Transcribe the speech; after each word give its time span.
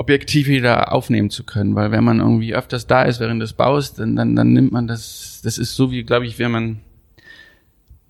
objektiv 0.00 0.48
wieder 0.48 0.92
aufnehmen 0.92 1.28
zu 1.28 1.44
können, 1.44 1.74
weil 1.74 1.90
wenn 1.90 2.02
man 2.02 2.20
irgendwie 2.20 2.54
öfters 2.54 2.86
da 2.86 3.02
ist 3.02 3.20
während 3.20 3.42
des 3.42 3.52
Baus, 3.52 3.92
dann, 3.92 4.16
dann, 4.16 4.34
dann 4.34 4.54
nimmt 4.54 4.72
man 4.72 4.86
das, 4.86 5.42
das 5.44 5.58
ist 5.58 5.74
so 5.74 5.90
wie, 5.90 6.04
glaube 6.04 6.24
ich, 6.24 6.38
wenn 6.38 6.50
man, 6.50 6.80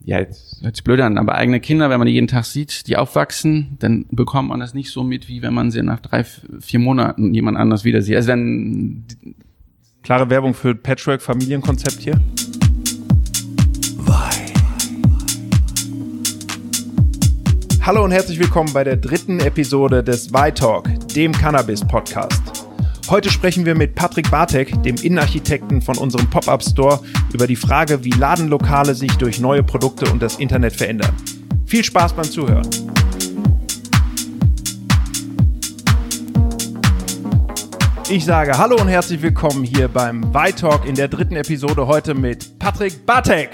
ja, 0.04 0.20
jetzt 0.20 0.62
hört 0.62 0.84
blöd 0.84 1.00
an, 1.00 1.18
aber 1.18 1.34
eigene 1.34 1.58
Kinder, 1.58 1.90
wenn 1.90 1.98
man 1.98 2.06
die 2.06 2.14
jeden 2.14 2.28
Tag 2.28 2.44
sieht, 2.44 2.86
die 2.86 2.96
aufwachsen, 2.96 3.76
dann 3.80 4.06
bekommt 4.12 4.50
man 4.50 4.60
das 4.60 4.72
nicht 4.72 4.92
so 4.92 5.02
mit, 5.02 5.26
wie 5.28 5.42
wenn 5.42 5.52
man 5.52 5.72
sie 5.72 5.82
nach 5.82 5.98
drei, 5.98 6.22
vier 6.24 6.78
Monaten 6.78 7.34
jemand 7.34 7.58
anders 7.58 7.82
wieder 7.82 8.02
sieht. 8.02 8.14
Also 8.14 8.28
dann, 8.28 9.04
Klare 10.02 10.30
Werbung 10.30 10.54
für 10.54 10.74
Patchwork-Familienkonzept 10.74 12.00
hier. 12.00 12.20
Hallo 17.90 18.04
und 18.04 18.12
herzlich 18.12 18.38
willkommen 18.38 18.72
bei 18.72 18.84
der 18.84 18.96
dritten 18.96 19.40
Episode 19.40 20.04
des 20.04 20.28
Y-Talk, 20.28 20.86
dem 21.16 21.32
Cannabis-Podcast. 21.32 22.40
Heute 23.08 23.30
sprechen 23.30 23.66
wir 23.66 23.74
mit 23.74 23.96
Patrick 23.96 24.30
Bartek, 24.30 24.80
dem 24.84 24.94
Innenarchitekten 24.94 25.82
von 25.82 25.98
unserem 25.98 26.30
Pop-Up-Store, 26.30 27.00
über 27.34 27.48
die 27.48 27.56
Frage, 27.56 28.04
wie 28.04 28.10
Ladenlokale 28.10 28.94
sich 28.94 29.10
durch 29.14 29.40
neue 29.40 29.64
Produkte 29.64 30.08
und 30.12 30.22
das 30.22 30.36
Internet 30.36 30.76
verändern. 30.76 31.12
Viel 31.66 31.82
Spaß 31.82 32.12
beim 32.12 32.30
Zuhören. 32.30 32.70
Ich 38.08 38.24
sage 38.24 38.56
Hallo 38.56 38.76
und 38.76 38.86
herzlich 38.86 39.20
willkommen 39.20 39.64
hier 39.64 39.88
beim 39.88 40.22
Y-Talk 40.32 40.86
in 40.86 40.94
der 40.94 41.08
dritten 41.08 41.34
Episode 41.34 41.88
heute 41.88 42.14
mit 42.14 42.56
Patrick 42.60 43.04
Bartek. 43.04 43.50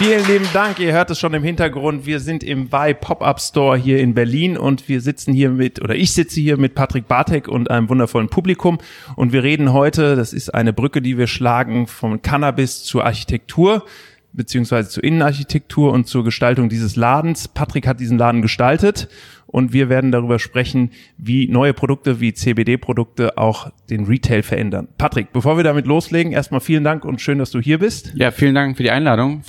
Vielen 0.00 0.26
lieben 0.28 0.48
Dank. 0.54 0.78
Ihr 0.78 0.94
hört 0.94 1.10
es 1.10 1.18
schon 1.18 1.34
im 1.34 1.42
Hintergrund. 1.42 2.06
Wir 2.06 2.20
sind 2.20 2.42
im 2.42 2.68
Y 2.72 2.96
Pop-Up 2.98 3.38
Store 3.38 3.76
hier 3.76 3.98
in 4.00 4.14
Berlin 4.14 4.56
und 4.56 4.88
wir 4.88 5.02
sitzen 5.02 5.34
hier 5.34 5.50
mit, 5.50 5.82
oder 5.82 5.94
ich 5.94 6.14
sitze 6.14 6.40
hier 6.40 6.56
mit 6.56 6.74
Patrick 6.74 7.06
Bartek 7.06 7.48
und 7.48 7.70
einem 7.70 7.90
wundervollen 7.90 8.30
Publikum. 8.30 8.78
Und 9.14 9.34
wir 9.34 9.42
reden 9.42 9.74
heute, 9.74 10.16
das 10.16 10.32
ist 10.32 10.54
eine 10.54 10.72
Brücke, 10.72 11.02
die 11.02 11.18
wir 11.18 11.26
schlagen, 11.26 11.86
vom 11.86 12.22
Cannabis 12.22 12.82
zur 12.82 13.04
Architektur 13.04 13.84
beziehungsweise 14.32 14.88
zur 14.88 15.04
Innenarchitektur 15.04 15.92
und 15.92 16.06
zur 16.06 16.24
Gestaltung 16.24 16.70
dieses 16.70 16.96
Ladens. 16.96 17.48
Patrick 17.48 17.86
hat 17.86 18.00
diesen 18.00 18.16
Laden 18.16 18.40
gestaltet 18.40 19.08
und 19.48 19.74
wir 19.74 19.90
werden 19.90 20.12
darüber 20.12 20.38
sprechen, 20.38 20.92
wie 21.18 21.46
neue 21.46 21.74
Produkte 21.74 22.20
wie 22.20 22.32
CBD-Produkte 22.32 23.36
auch 23.36 23.70
den 23.90 24.06
Retail 24.06 24.42
verändern. 24.42 24.88
Patrick, 24.96 25.34
bevor 25.34 25.58
wir 25.58 25.64
damit 25.64 25.86
loslegen, 25.86 26.32
erstmal 26.32 26.60
vielen 26.60 26.84
Dank 26.84 27.04
und 27.04 27.20
schön, 27.20 27.38
dass 27.38 27.50
du 27.50 27.60
hier 27.60 27.80
bist. 27.80 28.12
ja, 28.14 28.30
vielen 28.30 28.54
Dank 28.54 28.78
für 28.78 28.82
die 28.82 28.92
Einladung. 28.92 29.42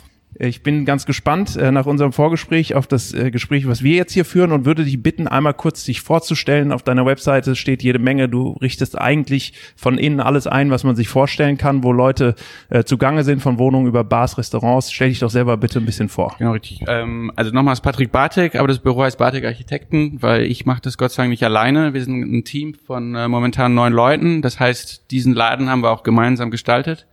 Ich 0.43 0.63
bin 0.63 0.85
ganz 0.85 1.05
gespannt 1.05 1.55
äh, 1.55 1.71
nach 1.71 1.85
unserem 1.85 2.13
Vorgespräch 2.13 2.73
auf 2.73 2.87
das 2.87 3.13
äh, 3.13 3.29
Gespräch, 3.29 3.67
was 3.67 3.83
wir 3.83 3.95
jetzt 3.95 4.13
hier 4.13 4.25
führen 4.25 4.51
und 4.51 4.65
würde 4.65 4.83
dich 4.83 5.01
bitten, 5.01 5.27
einmal 5.27 5.53
kurz 5.53 5.83
dich 5.83 6.01
vorzustellen. 6.01 6.71
Auf 6.71 6.81
deiner 6.81 7.05
Webseite 7.05 7.55
steht 7.55 7.83
jede 7.83 7.99
Menge. 7.99 8.27
Du 8.27 8.53
richtest 8.53 8.99
eigentlich 8.99 9.53
von 9.75 9.99
innen 9.99 10.19
alles 10.19 10.47
ein, 10.47 10.71
was 10.71 10.83
man 10.83 10.95
sich 10.95 11.09
vorstellen 11.09 11.59
kann, 11.59 11.83
wo 11.83 11.91
Leute 11.91 12.33
äh, 12.69 12.83
zugange 12.83 13.23
sind, 13.23 13.43
von 13.43 13.59
Wohnungen 13.59 13.85
über 13.85 14.03
Bars, 14.03 14.39
Restaurants. 14.39 14.91
Stell 14.91 15.09
dich 15.09 15.19
doch 15.19 15.29
selber 15.29 15.57
bitte 15.57 15.77
ein 15.77 15.85
bisschen 15.85 16.09
vor. 16.09 16.35
Genau, 16.39 16.53
richtig. 16.53 16.85
Ähm, 16.87 17.31
also 17.35 17.51
nochmals 17.51 17.81
Patrick 17.81 18.11
Bartek, 18.11 18.55
aber 18.55 18.67
das 18.67 18.79
Büro 18.79 19.03
heißt 19.03 19.19
Bartek 19.19 19.45
Architekten, 19.45 20.23
weil 20.23 20.45
ich 20.45 20.65
mache 20.65 20.81
das 20.81 20.97
Gott 20.97 21.11
sei 21.11 21.21
Dank 21.21 21.29
nicht 21.29 21.43
alleine. 21.43 21.93
Wir 21.93 22.03
sind 22.03 22.19
ein 22.19 22.43
Team 22.45 22.73
von 22.73 23.13
äh, 23.13 23.27
momentan 23.27 23.75
neun 23.75 23.93
Leuten. 23.93 24.41
Das 24.41 24.59
heißt, 24.59 25.11
diesen 25.11 25.35
Laden 25.35 25.69
haben 25.69 25.83
wir 25.83 25.91
auch 25.91 26.01
gemeinsam 26.01 26.49
gestaltet. 26.49 27.05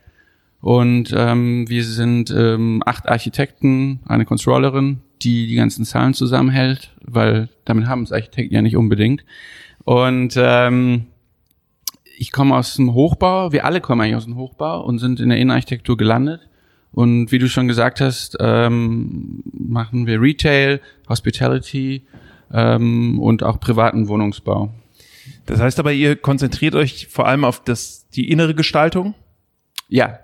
Und 0.61 1.15
ähm, 1.17 1.69
wir 1.69 1.85
sind 1.85 2.31
ähm, 2.31 2.83
acht 2.85 3.09
Architekten, 3.09 4.01
eine 4.07 4.25
Controllerin, 4.25 5.01
die 5.23 5.47
die 5.47 5.55
ganzen 5.55 5.85
Zahlen 5.85 6.15
zusammenhält, 6.15 6.93
weil 7.03 7.49
damit 7.65 7.87
haben 7.87 8.03
es 8.03 8.13
Architekten 8.13 8.55
ja 8.55 8.63
nicht 8.63 8.77
unbedingt. 8.77 9.25
Und 9.85 10.35
ähm, 10.37 11.07
ich 12.19 12.33
komme 12.33 12.57
aus 12.57 12.75
dem 12.75 12.93
Hochbau, 12.93 13.53
wir 13.53 13.65
alle 13.65 13.81
kommen 13.81 14.01
eigentlich 14.01 14.17
aus 14.17 14.25
dem 14.25 14.37
Hochbau 14.37 14.83
und 14.85 14.99
sind 14.99 15.21
in 15.21 15.29
der 15.29 15.39
Innenarchitektur 15.39 15.97
gelandet. 15.97 16.49
Und 16.91 17.31
wie 17.31 17.39
du 17.39 17.49
schon 17.49 17.69
gesagt 17.69 18.01
hast, 18.01 18.37
ähm, 18.41 19.43
machen 19.53 20.07
wir 20.07 20.21
Retail, 20.21 20.81
Hospitality 21.09 22.07
ähm, 22.53 23.21
und 23.21 23.45
auch 23.45 23.61
privaten 23.61 24.09
Wohnungsbau. 24.09 24.73
Das 25.47 25.61
heißt 25.61 25.79
aber, 25.79 25.93
ihr 25.93 26.17
konzentriert 26.17 26.75
euch 26.75 27.07
vor 27.07 27.29
allem 27.29 27.45
auf 27.45 27.63
das, 27.63 28.09
die 28.09 28.31
innere 28.31 28.55
Gestaltung? 28.55 29.15
Ja, 29.89 30.19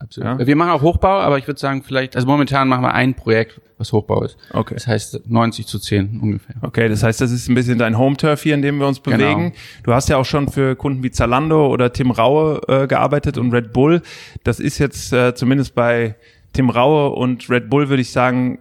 absolut. 0.00 0.40
Ja. 0.40 0.46
Wir 0.46 0.56
machen 0.56 0.70
auch 0.70 0.82
Hochbau, 0.82 1.20
aber 1.20 1.38
ich 1.38 1.46
würde 1.46 1.60
sagen, 1.60 1.82
vielleicht, 1.82 2.16
also 2.16 2.26
momentan 2.26 2.66
machen 2.68 2.82
wir 2.82 2.92
ein 2.92 3.14
Projekt, 3.14 3.60
was 3.78 3.92
Hochbau 3.92 4.24
ist. 4.24 4.36
Okay. 4.52 4.74
Das 4.74 4.86
heißt 4.86 5.30
90 5.30 5.66
zu 5.66 5.78
10 5.78 6.18
ungefähr. 6.20 6.56
Okay, 6.62 6.88
das 6.88 7.02
heißt, 7.02 7.20
das 7.20 7.30
ist 7.30 7.48
ein 7.48 7.54
bisschen 7.54 7.78
dein 7.78 7.96
Home-Turf 7.96 8.42
hier, 8.42 8.54
in 8.54 8.62
dem 8.62 8.78
wir 8.78 8.86
uns 8.88 9.02
Genau. 9.02 9.16
bewegen. 9.16 9.52
Du 9.84 9.94
hast 9.94 10.08
ja 10.08 10.16
auch 10.16 10.24
schon 10.24 10.48
für 10.48 10.74
Kunden 10.74 11.02
wie 11.02 11.10
Zalando 11.12 11.68
oder 11.68 11.92
Tim 11.92 12.10
Raue 12.10 12.60
äh, 12.68 12.86
gearbeitet 12.88 13.38
und 13.38 13.52
Red 13.52 13.72
Bull. 13.72 14.02
Das 14.42 14.58
ist 14.60 14.78
jetzt 14.78 15.12
äh, 15.12 15.34
zumindest 15.34 15.74
bei 15.74 16.16
Tim 16.52 16.68
Raue 16.68 17.10
und 17.10 17.48
Red 17.48 17.70
Bull, 17.70 17.88
würde 17.88 18.02
ich 18.02 18.10
sagen, 18.10 18.58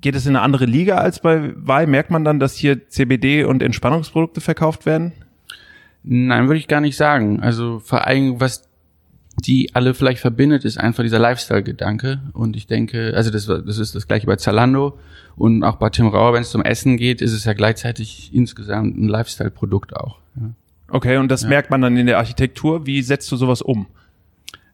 geht 0.00 0.14
es 0.14 0.26
in 0.26 0.36
eine 0.36 0.42
andere 0.44 0.64
Liga 0.66 0.98
als 0.98 1.20
bei 1.20 1.52
Vai? 1.56 1.84
Merkt 1.86 2.10
man 2.10 2.24
dann, 2.24 2.38
dass 2.38 2.54
hier 2.54 2.88
CBD 2.88 3.42
und 3.44 3.62
Entspannungsprodukte 3.62 4.40
verkauft 4.40 4.86
werden? 4.86 5.12
Nein, 6.04 6.46
würde 6.46 6.58
ich 6.60 6.68
gar 6.68 6.80
nicht 6.80 6.96
sagen. 6.96 7.40
Also 7.40 7.80
vor 7.80 8.06
allem, 8.06 8.40
was 8.40 8.67
die 9.44 9.74
alle 9.74 9.94
vielleicht 9.94 10.20
verbindet, 10.20 10.64
ist 10.64 10.78
einfach 10.78 11.02
dieser 11.02 11.18
Lifestyle-Gedanke. 11.18 12.20
Und 12.32 12.56
ich 12.56 12.66
denke, 12.66 13.12
also 13.14 13.30
das, 13.30 13.46
das 13.46 13.78
ist 13.78 13.94
das 13.94 14.08
gleiche 14.08 14.26
bei 14.26 14.36
Zalando 14.36 14.98
und 15.36 15.62
auch 15.62 15.76
bei 15.76 15.90
Tim 15.90 16.08
Rauer, 16.08 16.32
wenn 16.32 16.42
es 16.42 16.50
zum 16.50 16.62
Essen 16.62 16.96
geht, 16.96 17.22
ist 17.22 17.32
es 17.32 17.44
ja 17.44 17.52
gleichzeitig 17.52 18.30
insgesamt 18.32 18.98
ein 18.98 19.08
Lifestyle-Produkt 19.08 19.96
auch. 19.96 20.18
Ja. 20.36 20.50
Okay, 20.90 21.18
und 21.18 21.28
das 21.28 21.44
merkt 21.44 21.70
man 21.70 21.82
dann 21.82 21.96
in 21.96 22.06
der 22.06 22.18
Architektur. 22.18 22.86
Wie 22.86 23.02
setzt 23.02 23.30
du 23.30 23.36
sowas 23.36 23.60
um? 23.60 23.86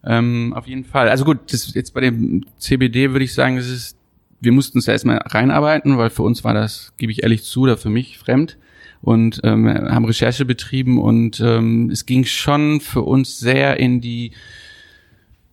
Ähm, 0.05 0.53
auf 0.55 0.67
jeden 0.67 0.85
Fall. 0.85 1.09
Also 1.09 1.25
gut, 1.25 1.53
das 1.53 1.75
jetzt 1.75 1.93
bei 1.93 2.01
dem 2.01 2.45
CBD 2.59 3.11
würde 3.11 3.25
ich 3.25 3.35
sagen, 3.35 3.57
das 3.57 3.69
ist, 3.69 3.97
wir 4.41 4.53
mussten 4.53 4.79
uns 4.79 4.85
da 4.85 4.93
erstmal 4.93 5.19
reinarbeiten, 5.19 5.99
weil 5.99 6.11
für 6.11 6.23
uns 6.23 6.45
war 6.45 6.55
das, 6.55 6.93
gebe 6.99 7.11
ich 7.11 7.23
ehrlich 7.23 7.43
zu, 7.43 7.63
oder 7.63 7.77
für 7.77 7.91
mich 7.91 8.19
fremd 8.19 8.57
und 9.05 9.41
ähm, 9.45 9.69
haben 9.69 10.05
Recherche 10.07 10.45
betrieben 10.45 10.99
und 10.99 11.41
ähm, 11.41 11.91
es 11.91 12.07
ging 12.07 12.25
schon 12.25 12.81
für 12.81 13.03
uns 13.03 13.39
sehr 13.39 13.79
in 13.79 14.01
die, 14.01 14.33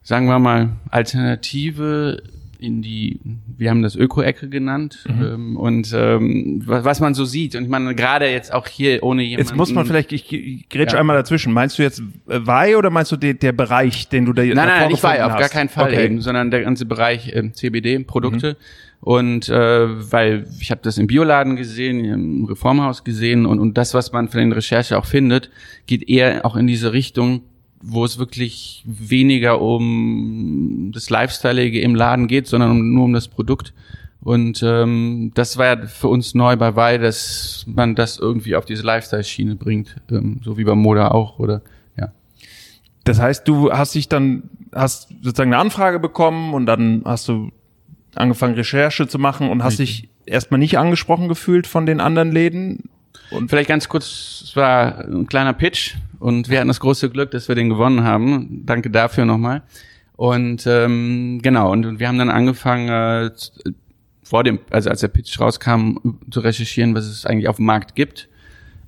sagen 0.04 0.28
wir 0.28 0.40
mal, 0.40 0.70
Alternative 0.90 2.24
in 2.60 2.84
die, 2.84 3.20
wir 3.58 3.72
haben 3.72 3.82
das 3.82 3.96
Öko-Ecke 3.96 4.48
genannt 4.48 5.04
ähm, 5.10 5.58
und 5.58 5.92
ähm, 5.94 6.62
was, 6.64 6.86
was 6.86 7.00
man 7.00 7.16
so 7.16 7.26
sieht 7.26 7.56
und 7.56 7.64
ich 7.64 7.70
meine 7.70 7.96
gerade 7.96 8.30
jetzt 8.30 8.54
auch 8.54 8.68
hier 8.68 9.02
ohne 9.02 9.24
jemanden. 9.24 9.50
Jetzt 9.50 9.58
muss 9.58 9.74
man 9.74 9.86
vielleicht, 9.86 10.14
ich, 10.14 10.32
ich 10.32 10.70
grätsch 10.70 10.94
Ja. 10.94 11.00
einmal 11.00 11.18
dazwischen. 11.18 11.54
Meinst 11.54 11.80
du 11.80 11.82
jetzt 11.82 12.04
äh, 12.30 12.46
Vai 12.46 12.78
oder 12.78 12.92
meinst 12.92 13.12
du 13.12 13.18
den, 13.18 13.40
der 13.40 13.52
Bereich, 13.52 14.10
den 14.10 14.26
du 14.26 14.34
da 14.34 14.44
Nein, 14.44 14.56
nein, 14.56 14.68
nein, 14.68 14.92
nicht 14.92 15.04
Weih, 15.04 15.26
auf 15.26 15.38
gar 15.38 15.50
keinen 15.50 15.70
Fall 15.70 15.92
okay. 15.92 16.06
eben, 16.06 16.22
sondern 16.22 16.52
der 16.52 16.62
ganze 16.62 16.86
Bereich 16.86 17.32
ähm, 17.36 17.54
CBD-Produkte. 17.54 18.58
Und 19.02 19.50
äh, 19.50 20.12
weil 20.12 20.48
ich 20.60 20.70
habe 20.70 20.82
das 20.84 21.00
im 21.00 21.08
Bioladen 21.08 21.56
gesehen, 21.56 22.06
im 22.06 22.46
Reformhaus 22.46 23.04
gesehen 23.04 23.48
und, 23.48 23.60
und 23.60 23.76
das, 23.78 23.96
was 23.96 24.12
man 24.12 24.30
von 24.30 24.40
den 24.40 24.52
Recherche 24.52 24.98
auch 24.98 25.06
findet, 25.06 25.50
geht 25.88 26.08
eher 26.08 26.46
auch 26.46 26.56
in 26.56 26.68
diese 26.68 26.94
Richtung, 26.94 27.42
wo 27.82 28.06
es 28.06 28.20
wirklich 28.20 28.84
weniger 28.86 29.60
um 29.60 30.92
das 30.94 31.10
Lifestyleige 31.10 31.82
im 31.82 31.96
Laden 31.96 32.28
geht, 32.28 32.46
sondern 32.46 32.94
nur 32.94 33.06
um 33.06 33.14
das 33.14 33.28
Produkt. 33.28 33.74
Und 34.24 34.62
ähm, 34.64 35.32
das 35.34 35.58
war 35.58 35.66
ja 35.66 35.88
für 35.88 36.08
uns 36.08 36.36
neu 36.36 36.56
bei 36.56 36.76
Weil, 36.76 37.00
dass 37.00 37.66
man 37.68 37.96
das 37.96 38.20
irgendwie 38.20 38.56
auf 38.56 38.66
diese 38.66 38.84
Lifestyle-Schiene 38.84 39.56
bringt, 39.56 39.96
ähm, 40.12 40.42
so 40.44 40.60
wie 40.60 40.64
bei 40.64 40.76
Moda 40.76 41.10
auch, 41.10 41.40
oder 41.40 41.64
ja. 41.98 42.12
Das 43.04 43.20
heißt, 43.20 43.48
du 43.48 43.72
hast 43.72 43.96
dich 43.96 44.10
dann, 44.10 44.44
hast 44.76 45.10
sozusagen 45.24 45.52
eine 45.52 45.62
Anfrage 45.62 46.00
bekommen 46.00 46.54
und 46.54 46.68
dann 46.68 47.02
hast 47.04 47.28
du 47.28 47.50
angefangen, 48.16 48.56
Recherche 48.56 49.08
zu 49.08 49.20
machen 49.20 49.50
und 49.50 49.64
hast 49.64 49.80
dich 49.80 50.10
erstmal 50.26 50.60
nicht 50.60 50.78
angesprochen 50.78 51.28
gefühlt 51.28 51.68
von 51.68 51.86
den 51.86 52.00
anderen 52.00 52.32
Läden. 52.32 52.90
Und 53.30 53.50
vielleicht 53.50 53.70
ganz 53.70 53.88
kurz, 53.88 54.42
es 54.44 54.56
war 54.56 55.06
ein 55.06 55.28
kleiner 55.28 55.54
Pitch 55.54 55.96
und 56.20 56.50
wir 56.50 56.60
hatten 56.60 56.68
das 56.68 56.80
große 56.80 57.10
Glück, 57.10 57.32
dass 57.32 57.48
wir 57.48 57.56
den 57.56 57.70
gewonnen 57.70 58.04
haben. 58.04 58.64
Danke 58.66 58.90
dafür 58.90 59.26
nochmal. 59.26 59.64
Und 60.16 60.68
ähm, 60.68 61.40
genau, 61.42 61.72
und, 61.72 61.86
und 61.86 62.00
wir 62.00 62.08
haben 62.08 62.18
dann 62.18 62.30
angefangen, 62.30 62.90
äh, 62.90 63.34
z- 63.34 63.74
vor 64.24 64.44
dem, 64.44 64.60
also 64.70 64.90
als 64.90 65.02
der 65.02 65.08
Pitch 65.08 65.40
rauskam, 65.40 65.98
zu 66.30 66.42
recherchieren, 66.42 66.94
was 66.94 67.06
es 67.06 67.26
eigentlich 67.26 67.48
auf 67.48 67.56
dem 67.56 67.66
Markt 67.66 67.96
gibt. 67.96 68.30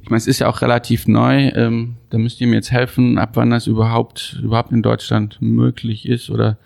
Ich 0.02 0.10
meine, 0.10 0.18
es 0.18 0.28
ist 0.28 0.40
ja 0.40 0.48
auch 0.48 0.62
relativ 0.62 1.08
neu. 1.08 1.48
Ähm, 1.56 1.96
da 2.10 2.18
müsst 2.18 2.40
ihr 2.42 2.48
mir 2.48 2.56
jetzt 2.56 2.72
helfen, 2.72 3.18
ab 3.18 3.32
wann 3.34 3.50
das 3.50 3.68
überhaupt 3.68 4.40
überhaupt 4.44 4.72
in 4.72 4.84
Deutschland 4.84 5.38
möglich 5.42 6.08
ist 6.08 6.30
oder 6.30 6.58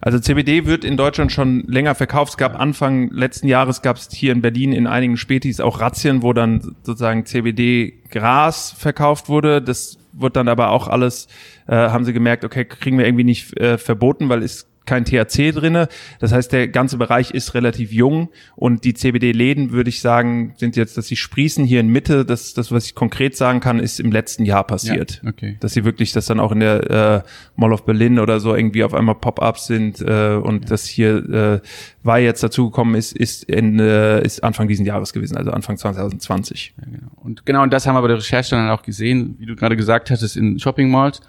Also 0.00 0.18
CBD 0.18 0.66
wird 0.66 0.84
in 0.84 0.96
Deutschland 0.96 1.32
schon 1.32 1.64
länger 1.66 1.94
verkauft. 1.94 2.32
Es 2.32 2.36
gab 2.36 2.58
Anfang 2.58 3.10
letzten 3.10 3.48
Jahres 3.48 3.82
gab 3.82 3.96
es 3.96 4.08
hier 4.12 4.32
in 4.32 4.42
Berlin 4.42 4.72
in 4.72 4.86
einigen 4.86 5.16
Spätis 5.16 5.60
auch 5.60 5.80
Razzien, 5.80 6.22
wo 6.22 6.32
dann 6.32 6.60
sozusagen 6.82 7.24
CBD-Gras 7.24 8.72
verkauft 8.72 9.28
wurde. 9.28 9.62
Das 9.62 9.98
wird 10.12 10.36
dann 10.36 10.48
aber 10.48 10.70
auch 10.70 10.88
alles, 10.88 11.28
äh, 11.66 11.74
haben 11.74 12.04
sie 12.04 12.12
gemerkt, 12.12 12.44
okay, 12.44 12.64
kriegen 12.64 12.98
wir 12.98 13.06
irgendwie 13.06 13.24
nicht 13.24 13.58
äh, 13.58 13.78
verboten, 13.78 14.28
weil 14.28 14.42
es 14.42 14.68
kein 14.86 15.04
THC 15.04 15.52
drinne. 15.52 15.88
Das 16.20 16.32
heißt, 16.32 16.52
der 16.52 16.68
ganze 16.68 16.96
Bereich 16.96 17.30
ist 17.30 17.54
relativ 17.54 17.92
jung 17.92 18.28
und 18.56 18.84
die 18.84 18.94
CBD-Läden, 18.94 19.72
würde 19.72 19.88
ich 19.88 20.00
sagen, 20.00 20.54
sind 20.56 20.76
jetzt, 20.76 20.96
dass 20.96 21.06
sie 21.06 21.16
sprießen 21.16 21.64
hier 21.64 21.80
in 21.80 21.88
Mitte. 21.88 22.24
Das, 22.24 22.54
das, 22.54 22.70
was 22.70 22.86
ich 22.86 22.94
konkret 22.94 23.36
sagen 23.36 23.60
kann, 23.60 23.78
ist 23.78 24.00
im 24.00 24.12
letzten 24.12 24.44
Jahr 24.44 24.64
passiert. 24.64 25.20
Ja, 25.22 25.30
okay. 25.30 25.56
Dass 25.60 25.72
sie 25.72 25.84
wirklich, 25.84 26.12
dass 26.12 26.26
dann 26.26 26.40
auch 26.40 26.52
in 26.52 26.60
der 26.60 27.24
äh, 27.24 27.28
Mall 27.56 27.72
of 27.72 27.84
Berlin 27.84 28.18
oder 28.18 28.40
so 28.40 28.54
irgendwie 28.54 28.84
auf 28.84 28.94
einmal 28.94 29.14
Pop-ups 29.14 29.66
sind 29.66 30.00
äh, 30.00 30.34
und 30.34 30.64
ja. 30.64 30.68
das 30.68 30.84
hier 30.84 31.16
äh, 31.30 31.60
war 32.02 32.18
jetzt 32.18 32.42
dazugekommen 32.42 32.94
ist, 32.94 33.16
ist, 33.16 33.44
in, 33.44 33.78
äh, 33.80 34.22
ist 34.22 34.44
Anfang 34.44 34.68
diesen 34.68 34.84
Jahres 34.84 35.12
gewesen, 35.12 35.36
also 35.36 35.50
Anfang 35.50 35.76
2020. 35.76 36.74
Ja, 36.76 36.84
genau. 36.84 37.12
Und 37.16 37.46
genau, 37.46 37.62
und 37.62 37.72
das 37.72 37.86
haben 37.86 37.94
wir 37.94 38.02
bei 38.02 38.08
der 38.08 38.18
Recherche 38.18 38.50
dann 38.56 38.70
auch 38.70 38.82
gesehen, 38.82 39.36
wie 39.38 39.46
du 39.46 39.56
gerade 39.56 39.76
gesagt 39.76 40.10
hattest, 40.10 40.36
in 40.36 40.58
Shopping 40.58 40.90
Malls. 40.90 41.20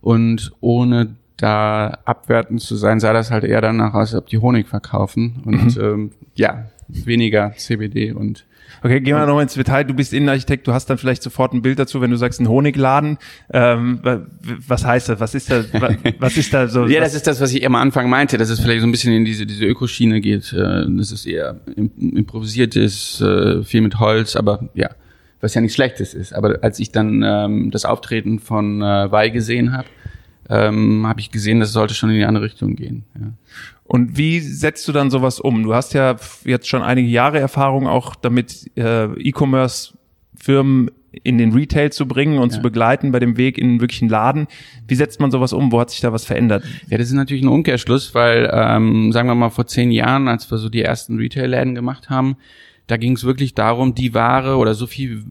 Und 0.00 0.52
ohne 0.60 1.16
da 1.36 1.98
abwertend 2.04 2.60
zu 2.60 2.76
sein, 2.76 3.00
sah 3.00 3.12
das 3.12 3.30
halt 3.30 3.44
eher 3.44 3.60
danach 3.60 3.94
aus, 3.94 4.14
als 4.14 4.22
ob 4.22 4.28
die 4.28 4.38
Honig 4.38 4.68
verkaufen 4.68 5.42
und 5.44 5.76
mhm. 5.76 5.82
ähm, 5.82 6.10
ja, 6.34 6.66
weniger 6.88 7.52
CBD 7.56 8.12
und 8.12 8.46
Okay, 8.82 9.00
gehen 9.00 9.16
wir 9.16 9.26
noch 9.26 9.34
mal 9.34 9.42
ins 9.42 9.54
Detail. 9.54 9.84
Du 9.84 9.94
bist 9.94 10.12
Innenarchitekt, 10.12 10.66
du 10.66 10.72
hast 10.72 10.88
dann 10.90 10.98
vielleicht 10.98 11.22
sofort 11.22 11.52
ein 11.52 11.62
Bild 11.62 11.78
dazu, 11.78 12.00
wenn 12.00 12.10
du 12.10 12.16
sagst, 12.16 12.40
ein 12.40 12.48
Honigladen. 12.48 13.18
Ähm, 13.52 14.00
was 14.66 14.84
heißt 14.84 15.08
das? 15.08 15.20
Was 15.20 15.34
ist 15.34 15.50
da, 15.50 15.64
was 16.18 16.36
ist 16.36 16.52
da 16.52 16.68
so? 16.68 16.86
ja, 16.86 17.00
das 17.00 17.14
ist 17.14 17.26
das, 17.26 17.40
was 17.40 17.52
ich 17.52 17.64
am 17.64 17.74
Anfang 17.74 18.10
meinte, 18.10 18.38
dass 18.38 18.50
es 18.50 18.60
vielleicht 18.60 18.82
so 18.82 18.86
ein 18.86 18.92
bisschen 18.92 19.12
in 19.12 19.24
diese, 19.24 19.46
diese 19.46 19.64
Ökoschiene 19.64 20.20
geht. 20.20 20.52
Äh, 20.52 20.84
dass 20.88 21.10
es 21.10 21.26
eher 21.26 21.60
improvisiert 21.76 22.76
ist, 22.76 23.20
äh, 23.20 23.62
viel 23.62 23.80
mit 23.80 23.98
Holz, 23.98 24.36
aber 24.36 24.68
ja, 24.74 24.90
was 25.40 25.54
ja 25.54 25.60
nichts 25.60 25.74
Schlechtes 25.74 26.14
ist. 26.14 26.32
Aber 26.32 26.58
als 26.62 26.78
ich 26.78 26.92
dann 26.92 27.22
ähm, 27.24 27.70
das 27.70 27.84
Auftreten 27.84 28.38
von 28.38 28.82
äh, 28.82 29.10
Wei 29.10 29.30
gesehen 29.30 29.72
habe, 29.72 29.88
ähm, 30.48 31.06
habe 31.06 31.20
ich 31.20 31.30
gesehen, 31.30 31.60
das 31.60 31.72
sollte 31.72 31.94
schon 31.94 32.10
in 32.10 32.16
die 32.16 32.24
andere 32.24 32.44
Richtung 32.44 32.76
gehen. 32.76 33.04
Ja. 33.18 33.32
Und 33.84 34.16
wie 34.16 34.40
setzt 34.40 34.86
du 34.88 34.92
dann 34.92 35.10
sowas 35.10 35.38
um? 35.38 35.62
Du 35.62 35.74
hast 35.74 35.94
ja 35.94 36.16
jetzt 36.44 36.68
schon 36.68 36.82
einige 36.82 37.08
Jahre 37.08 37.38
Erfahrung 37.38 37.86
auch 37.86 38.16
damit, 38.16 38.70
äh, 38.76 39.04
E-Commerce-Firmen 39.12 40.90
in 41.22 41.38
den 41.38 41.52
Retail 41.52 41.90
zu 41.90 42.06
bringen 42.06 42.38
und 42.38 42.50
ja. 42.50 42.56
zu 42.56 42.62
begleiten 42.62 43.12
bei 43.12 43.20
dem 43.20 43.36
Weg 43.36 43.58
in 43.58 43.68
einen 43.68 43.80
wirklichen 43.80 44.08
Laden. 44.08 44.48
Wie 44.86 44.94
setzt 44.94 45.20
man 45.20 45.30
sowas 45.30 45.52
um? 45.52 45.72
Wo 45.72 45.80
hat 45.80 45.90
sich 45.90 46.00
da 46.00 46.12
was 46.12 46.24
verändert? 46.24 46.64
Ja, 46.88 46.98
das 46.98 47.08
ist 47.08 47.14
natürlich 47.14 47.42
ein 47.42 47.48
Umkehrschluss, 47.48 48.14
weil, 48.14 48.50
ähm, 48.52 49.12
sagen 49.12 49.28
wir 49.28 49.34
mal, 49.34 49.50
vor 49.50 49.66
zehn 49.66 49.90
Jahren, 49.90 50.28
als 50.28 50.50
wir 50.50 50.58
so 50.58 50.68
die 50.68 50.82
ersten 50.82 51.16
Retail-Läden 51.16 51.74
gemacht 51.74 52.10
haben, 52.10 52.36
da 52.86 52.96
ging 52.96 53.12
es 53.12 53.24
wirklich 53.24 53.54
darum, 53.54 53.94
die 53.94 54.14
Ware 54.14 54.56
oder 54.56 54.74
so 54.74 54.86
viel 54.86 55.24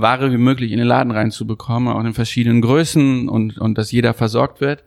Ware 0.00 0.32
wie 0.32 0.38
möglich 0.38 0.72
in 0.72 0.78
den 0.78 0.86
Laden 0.86 1.10
reinzubekommen, 1.10 1.92
auch 1.92 2.02
in 2.02 2.14
verschiedenen 2.14 2.60
Größen 2.60 3.28
und, 3.28 3.58
und 3.58 3.78
dass 3.78 3.92
jeder 3.92 4.14
versorgt 4.14 4.60
wird. 4.60 4.84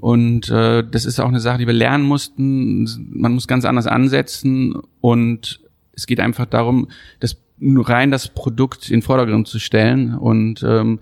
Und 0.00 0.50
äh, 0.50 0.84
das 0.88 1.04
ist 1.04 1.20
auch 1.20 1.28
eine 1.28 1.40
Sache, 1.40 1.58
die 1.58 1.66
wir 1.66 1.74
lernen 1.74 2.04
mussten. 2.04 2.88
Man 3.12 3.32
muss 3.32 3.46
ganz 3.46 3.64
anders 3.64 3.86
ansetzen 3.86 4.74
und 5.00 5.60
es 5.92 6.06
geht 6.06 6.20
einfach 6.20 6.46
darum, 6.46 6.88
das 7.20 7.36
rein 7.60 8.10
das 8.10 8.28
Produkt 8.28 8.90
in 8.90 8.96
den 8.96 9.02
Vordergrund 9.02 9.46
zu 9.46 9.58
stellen 9.58 10.14
und 10.14 10.62
ähm, 10.62 10.98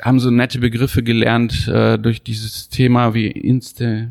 haben 0.00 0.20
so 0.20 0.30
nette 0.30 0.58
Begriffe 0.58 1.02
gelernt 1.02 1.66
äh, 1.68 1.98
durch 1.98 2.22
dieses 2.22 2.68
Thema 2.68 3.14
wie 3.14 3.26
Insta 3.26 4.08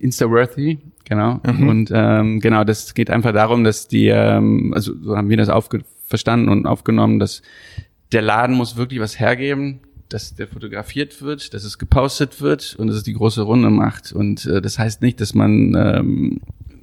Insta-worthy, 0.00 0.78
genau. 1.04 1.40
Mhm. 1.44 1.68
Und 1.68 1.90
ähm, 1.92 2.38
genau, 2.38 2.62
das 2.62 2.94
geht 2.94 3.10
einfach 3.10 3.32
darum, 3.32 3.64
dass 3.64 3.88
die, 3.88 4.06
ähm, 4.06 4.72
also 4.74 4.94
so 5.02 5.16
haben 5.16 5.28
wir 5.28 5.36
das 5.36 5.48
aufge 5.48 5.82
verstanden 6.08 6.48
und 6.48 6.66
aufgenommen, 6.66 7.18
dass 7.18 7.42
der 8.12 8.22
Laden 8.22 8.56
muss 8.56 8.76
wirklich 8.76 9.00
was 9.00 9.20
hergeben, 9.20 9.80
dass 10.08 10.34
der 10.34 10.48
fotografiert 10.48 11.20
wird, 11.20 11.52
dass 11.52 11.64
es 11.64 11.78
gepostet 11.78 12.40
wird 12.40 12.74
und 12.76 12.88
dass 12.88 12.96
es 12.96 13.02
die 13.02 13.12
große 13.12 13.42
Runde 13.42 13.70
macht. 13.70 14.12
Und 14.12 14.46
äh, 14.46 14.62
das 14.62 14.78
heißt 14.78 15.02
nicht, 15.02 15.20
dass 15.20 15.34
man 15.34 15.74
ähm, 15.74 16.40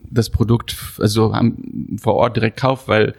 das 0.10 0.30
Produkt 0.30 0.78
also 1.00 1.34
am, 1.34 1.98
vor 2.00 2.14
Ort 2.16 2.38
direkt 2.38 2.58
kauft, 2.58 2.88
weil 2.88 3.16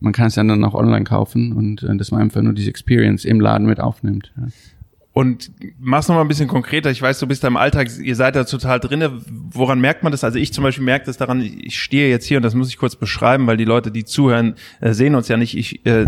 man 0.00 0.12
kann 0.12 0.28
es 0.28 0.36
ja 0.36 0.44
dann 0.44 0.64
auch 0.64 0.74
online 0.74 1.04
kaufen 1.04 1.52
und 1.52 1.82
äh, 1.82 1.96
dass 1.96 2.12
man 2.12 2.22
einfach 2.22 2.40
nur 2.40 2.52
diese 2.52 2.70
Experience 2.70 3.24
im 3.24 3.40
Laden 3.40 3.66
mit 3.66 3.80
aufnimmt. 3.80 4.32
Ja. 4.36 4.46
Und 5.18 5.50
mach's 5.80 6.06
noch 6.06 6.14
mal 6.14 6.20
ein 6.20 6.28
bisschen 6.28 6.46
konkreter. 6.46 6.92
Ich 6.92 7.02
weiß, 7.02 7.18
du 7.18 7.26
bist 7.26 7.42
da 7.42 7.48
im 7.48 7.56
Alltag, 7.56 7.88
ihr 8.00 8.14
seid 8.14 8.36
da 8.36 8.44
total 8.44 8.78
drinne. 8.78 9.20
Woran 9.50 9.80
merkt 9.80 10.04
man 10.04 10.12
das? 10.12 10.22
Also 10.22 10.38
ich 10.38 10.52
zum 10.52 10.62
Beispiel 10.62 10.84
merke 10.84 11.06
das 11.06 11.16
daran, 11.16 11.40
ich 11.42 11.80
stehe 11.80 12.08
jetzt 12.08 12.24
hier 12.26 12.36
und 12.36 12.44
das 12.44 12.54
muss 12.54 12.68
ich 12.68 12.78
kurz 12.78 12.94
beschreiben, 12.94 13.48
weil 13.48 13.56
die 13.56 13.64
Leute, 13.64 13.90
die 13.90 14.04
zuhören, 14.04 14.54
äh, 14.80 14.92
sehen 14.92 15.16
uns 15.16 15.26
ja 15.26 15.36
nicht. 15.36 15.58
Ich, 15.58 15.84
äh, 15.86 16.06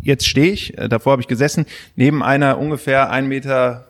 jetzt 0.00 0.28
stehe 0.28 0.52
ich, 0.52 0.78
äh, 0.78 0.88
davor 0.88 1.10
habe 1.10 1.22
ich 1.22 1.26
gesessen, 1.26 1.66
neben 1.96 2.22
einer 2.22 2.58
ungefähr 2.58 3.12
1,75 3.12 3.22
Meter 3.26 3.86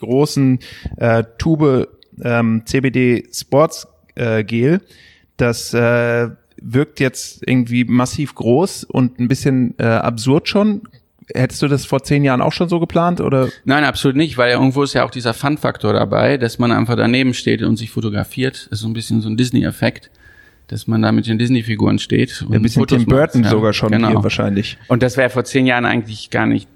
großen 0.00 0.58
äh, 0.98 1.24
Tube 1.38 1.88
ähm, 2.22 2.64
CBD 2.66 3.26
Sports 3.32 3.88
äh, 4.16 4.44
Gel. 4.44 4.82
Das 5.38 5.72
äh, 5.72 6.28
wirkt 6.60 7.00
jetzt 7.00 7.42
irgendwie 7.48 7.84
massiv 7.84 8.34
groß 8.34 8.84
und 8.84 9.18
ein 9.18 9.28
bisschen 9.28 9.72
äh, 9.78 9.84
absurd 9.84 10.50
schon. 10.50 10.82
Hättest 11.34 11.62
du 11.62 11.68
das 11.68 11.84
vor 11.84 12.02
zehn 12.02 12.24
Jahren 12.24 12.40
auch 12.40 12.52
schon 12.52 12.68
so 12.68 12.80
geplant 12.80 13.20
oder? 13.20 13.48
Nein, 13.64 13.84
absolut 13.84 14.16
nicht, 14.16 14.36
weil 14.36 14.52
irgendwo 14.52 14.82
ist 14.82 14.94
ja 14.94 15.04
auch 15.04 15.10
dieser 15.10 15.34
Fun-Faktor 15.34 15.92
dabei, 15.92 16.36
dass 16.36 16.58
man 16.58 16.72
einfach 16.72 16.96
daneben 16.96 17.34
steht 17.34 17.62
und 17.62 17.76
sich 17.76 17.90
fotografiert. 17.90 18.66
Das 18.70 18.78
ist 18.78 18.80
so 18.80 18.88
ein 18.88 18.92
bisschen 18.92 19.20
so 19.20 19.28
ein 19.28 19.36
Disney-Effekt, 19.36 20.10
dass 20.68 20.86
man 20.86 21.02
da 21.02 21.12
mit 21.12 21.26
den 21.26 21.38
Disney-Figuren 21.38 21.98
steht. 21.98 22.42
Und 22.42 22.54
ein 22.54 22.62
bisschen 22.62 22.82
Fotos 22.82 22.98
Tim 22.98 23.06
Burton 23.06 23.40
macht. 23.42 23.50
sogar 23.50 23.72
schon 23.72 23.90
genau. 23.90 24.08
hier 24.08 24.22
wahrscheinlich. 24.22 24.78
Und 24.88 25.02
das 25.02 25.16
wäre 25.16 25.30
vor 25.30 25.44
zehn 25.44 25.66
Jahren 25.66 25.84
eigentlich 25.84 26.30
gar 26.30 26.46
nicht 26.46 26.68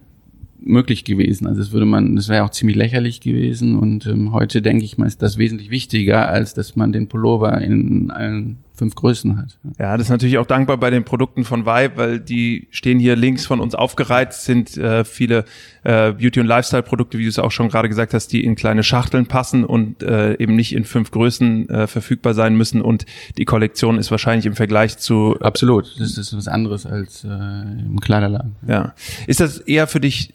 möglich 0.66 1.04
gewesen. 1.04 1.46
Also 1.46 1.60
das 1.60 1.72
würde 1.72 1.86
man, 1.86 2.16
das 2.16 2.28
wäre 2.28 2.44
auch 2.44 2.50
ziemlich 2.50 2.76
lächerlich 2.76 3.20
gewesen. 3.20 3.78
Und 3.78 4.06
ähm, 4.06 4.32
heute 4.32 4.62
denke 4.62 4.84
ich 4.84 4.98
mal, 4.98 5.06
ist 5.06 5.22
das 5.22 5.38
wesentlich 5.38 5.70
wichtiger, 5.70 6.28
als 6.28 6.54
dass 6.54 6.76
man 6.76 6.92
den 6.92 7.08
Pullover 7.08 7.60
in 7.60 8.10
allen 8.10 8.58
fünf 8.76 8.94
Größen 8.94 9.38
hat. 9.38 9.58
Ja, 9.78 9.96
das 9.96 10.06
ist 10.06 10.10
natürlich 10.10 10.38
auch 10.38 10.46
dankbar 10.46 10.76
bei 10.76 10.90
den 10.90 11.04
Produkten 11.04 11.44
von 11.44 11.64
Vibe, 11.64 11.96
weil 11.96 12.20
die 12.20 12.68
stehen 12.70 12.98
hier 12.98 13.16
links 13.16 13.46
von 13.46 13.60
uns 13.60 13.74
aufgereiht, 13.74 14.34
sind 14.34 14.76
äh, 14.76 15.04
viele 15.04 15.44
äh, 15.82 16.12
Beauty- 16.12 16.40
und 16.40 16.46
Lifestyle-Produkte, 16.46 17.18
wie 17.18 17.22
du 17.22 17.28
es 17.30 17.38
auch 17.38 17.50
schon 17.50 17.68
gerade 17.68 17.88
gesagt 17.88 18.12
hast, 18.12 18.28
die 18.34 18.44
in 18.44 18.54
kleine 18.54 18.82
Schachteln 18.82 19.26
passen 19.26 19.64
und 19.64 20.02
äh, 20.02 20.34
eben 20.34 20.56
nicht 20.56 20.74
in 20.74 20.84
fünf 20.84 21.10
Größen 21.10 21.68
äh, 21.70 21.86
verfügbar 21.86 22.34
sein 22.34 22.54
müssen. 22.56 22.82
Und 22.82 23.06
die 23.38 23.46
Kollektion 23.46 23.98
ist 23.98 24.10
wahrscheinlich 24.10 24.44
im 24.44 24.56
Vergleich 24.56 24.98
zu... 24.98 25.36
Absolut, 25.40 25.98
das 25.98 26.18
ist 26.18 26.36
was 26.36 26.46
anderes 26.46 26.84
als 26.84 27.24
äh, 27.24 27.28
im 27.28 27.98
Kleiderladen. 28.00 28.56
Ja. 28.68 28.94
Ist 29.26 29.40
das 29.40 29.58
eher 29.58 29.86
für 29.86 30.00
dich 30.00 30.34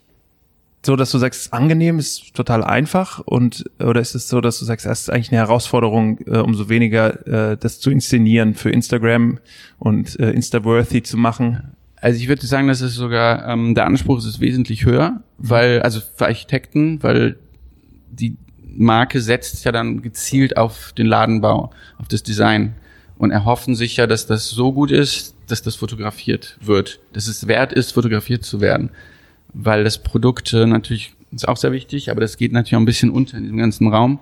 so, 0.84 0.96
dass 0.96 1.12
du 1.12 1.20
sagst, 1.20 1.54
angenehm 1.54 2.00
ist 2.00 2.34
total 2.34 2.64
einfach 2.64 3.20
und 3.20 3.70
oder 3.80 4.02
ist 4.02 4.16
es 4.16 4.28
so, 4.28 4.42
dass 4.42 4.58
du 4.60 4.66
sagst, 4.66 4.86
es 4.88 5.02
ist 5.02 5.10
eigentlich 5.12 5.32
eine 5.32 5.38
Herausforderung, 5.38 6.20
äh, 6.26 6.40
umso 6.40 6.70
weniger 6.70 7.52
äh, 7.52 7.58
das 7.58 7.80
zu 7.80 7.92
inszenieren 7.92 8.56
für 8.56 8.72
Instagram 8.72 9.40
und 9.78 10.20
äh, 10.20 10.32
Insta-worthy 10.32 11.04
zu 11.04 11.18
machen? 11.18 11.76
Also 11.98 12.20
ich 12.20 12.28
würde 12.28 12.48
sagen, 12.48 12.68
dass 12.68 12.82
es 12.82 12.96
sogar 12.96 13.48
ähm, 13.48 13.76
der 13.76 13.86
Anspruch 13.86 14.18
ist, 14.18 14.26
ist 14.26 14.40
wesentlich 14.40 14.86
höher, 14.86 15.22
weil 15.38 15.84
also 15.84 16.02
für 16.16 16.26
Architekten, 16.26 17.04
weil 17.04 17.38
die 18.10 18.38
Marke 18.66 19.22
setzt 19.22 19.64
ja 19.64 19.72
dann 19.72 20.02
gezielt 20.02 20.58
auf 20.58 20.94
den 20.94 21.06
Ladenbau, 21.06 21.70
auf 22.00 22.08
das 22.08 22.24
Design 22.24 22.74
und 23.20 23.30
erhoffen 23.30 23.76
sich 23.76 23.98
ja, 23.98 24.08
dass 24.08 24.26
das 24.26 24.50
so 24.50 24.74
gut 24.74 24.90
ist, 24.90 25.36
dass 25.46 25.62
das 25.62 25.76
fotografiert 25.76 26.58
wird, 26.60 27.02
dass 27.14 27.28
es 27.28 27.46
wert 27.46 27.72
ist, 27.72 27.92
fotografiert 27.92 28.44
zu 28.44 28.62
werden 28.62 28.90
weil 29.54 29.84
das 29.84 30.02
Produkt 30.02 30.54
äh, 30.54 30.66
natürlich 30.66 31.14
ist 31.32 31.48
auch 31.48 31.58
sehr 31.58 31.72
wichtig, 31.72 32.12
aber 32.12 32.22
das 32.22 32.38
geht 32.38 32.52
natürlich 32.52 32.76
auch 32.76 32.82
ein 32.82 32.86
bisschen 32.86 33.10
unter 33.10 33.38
in 33.38 33.44
diesem 33.44 33.58
ganzen 33.58 33.88
Raum. 33.88 34.20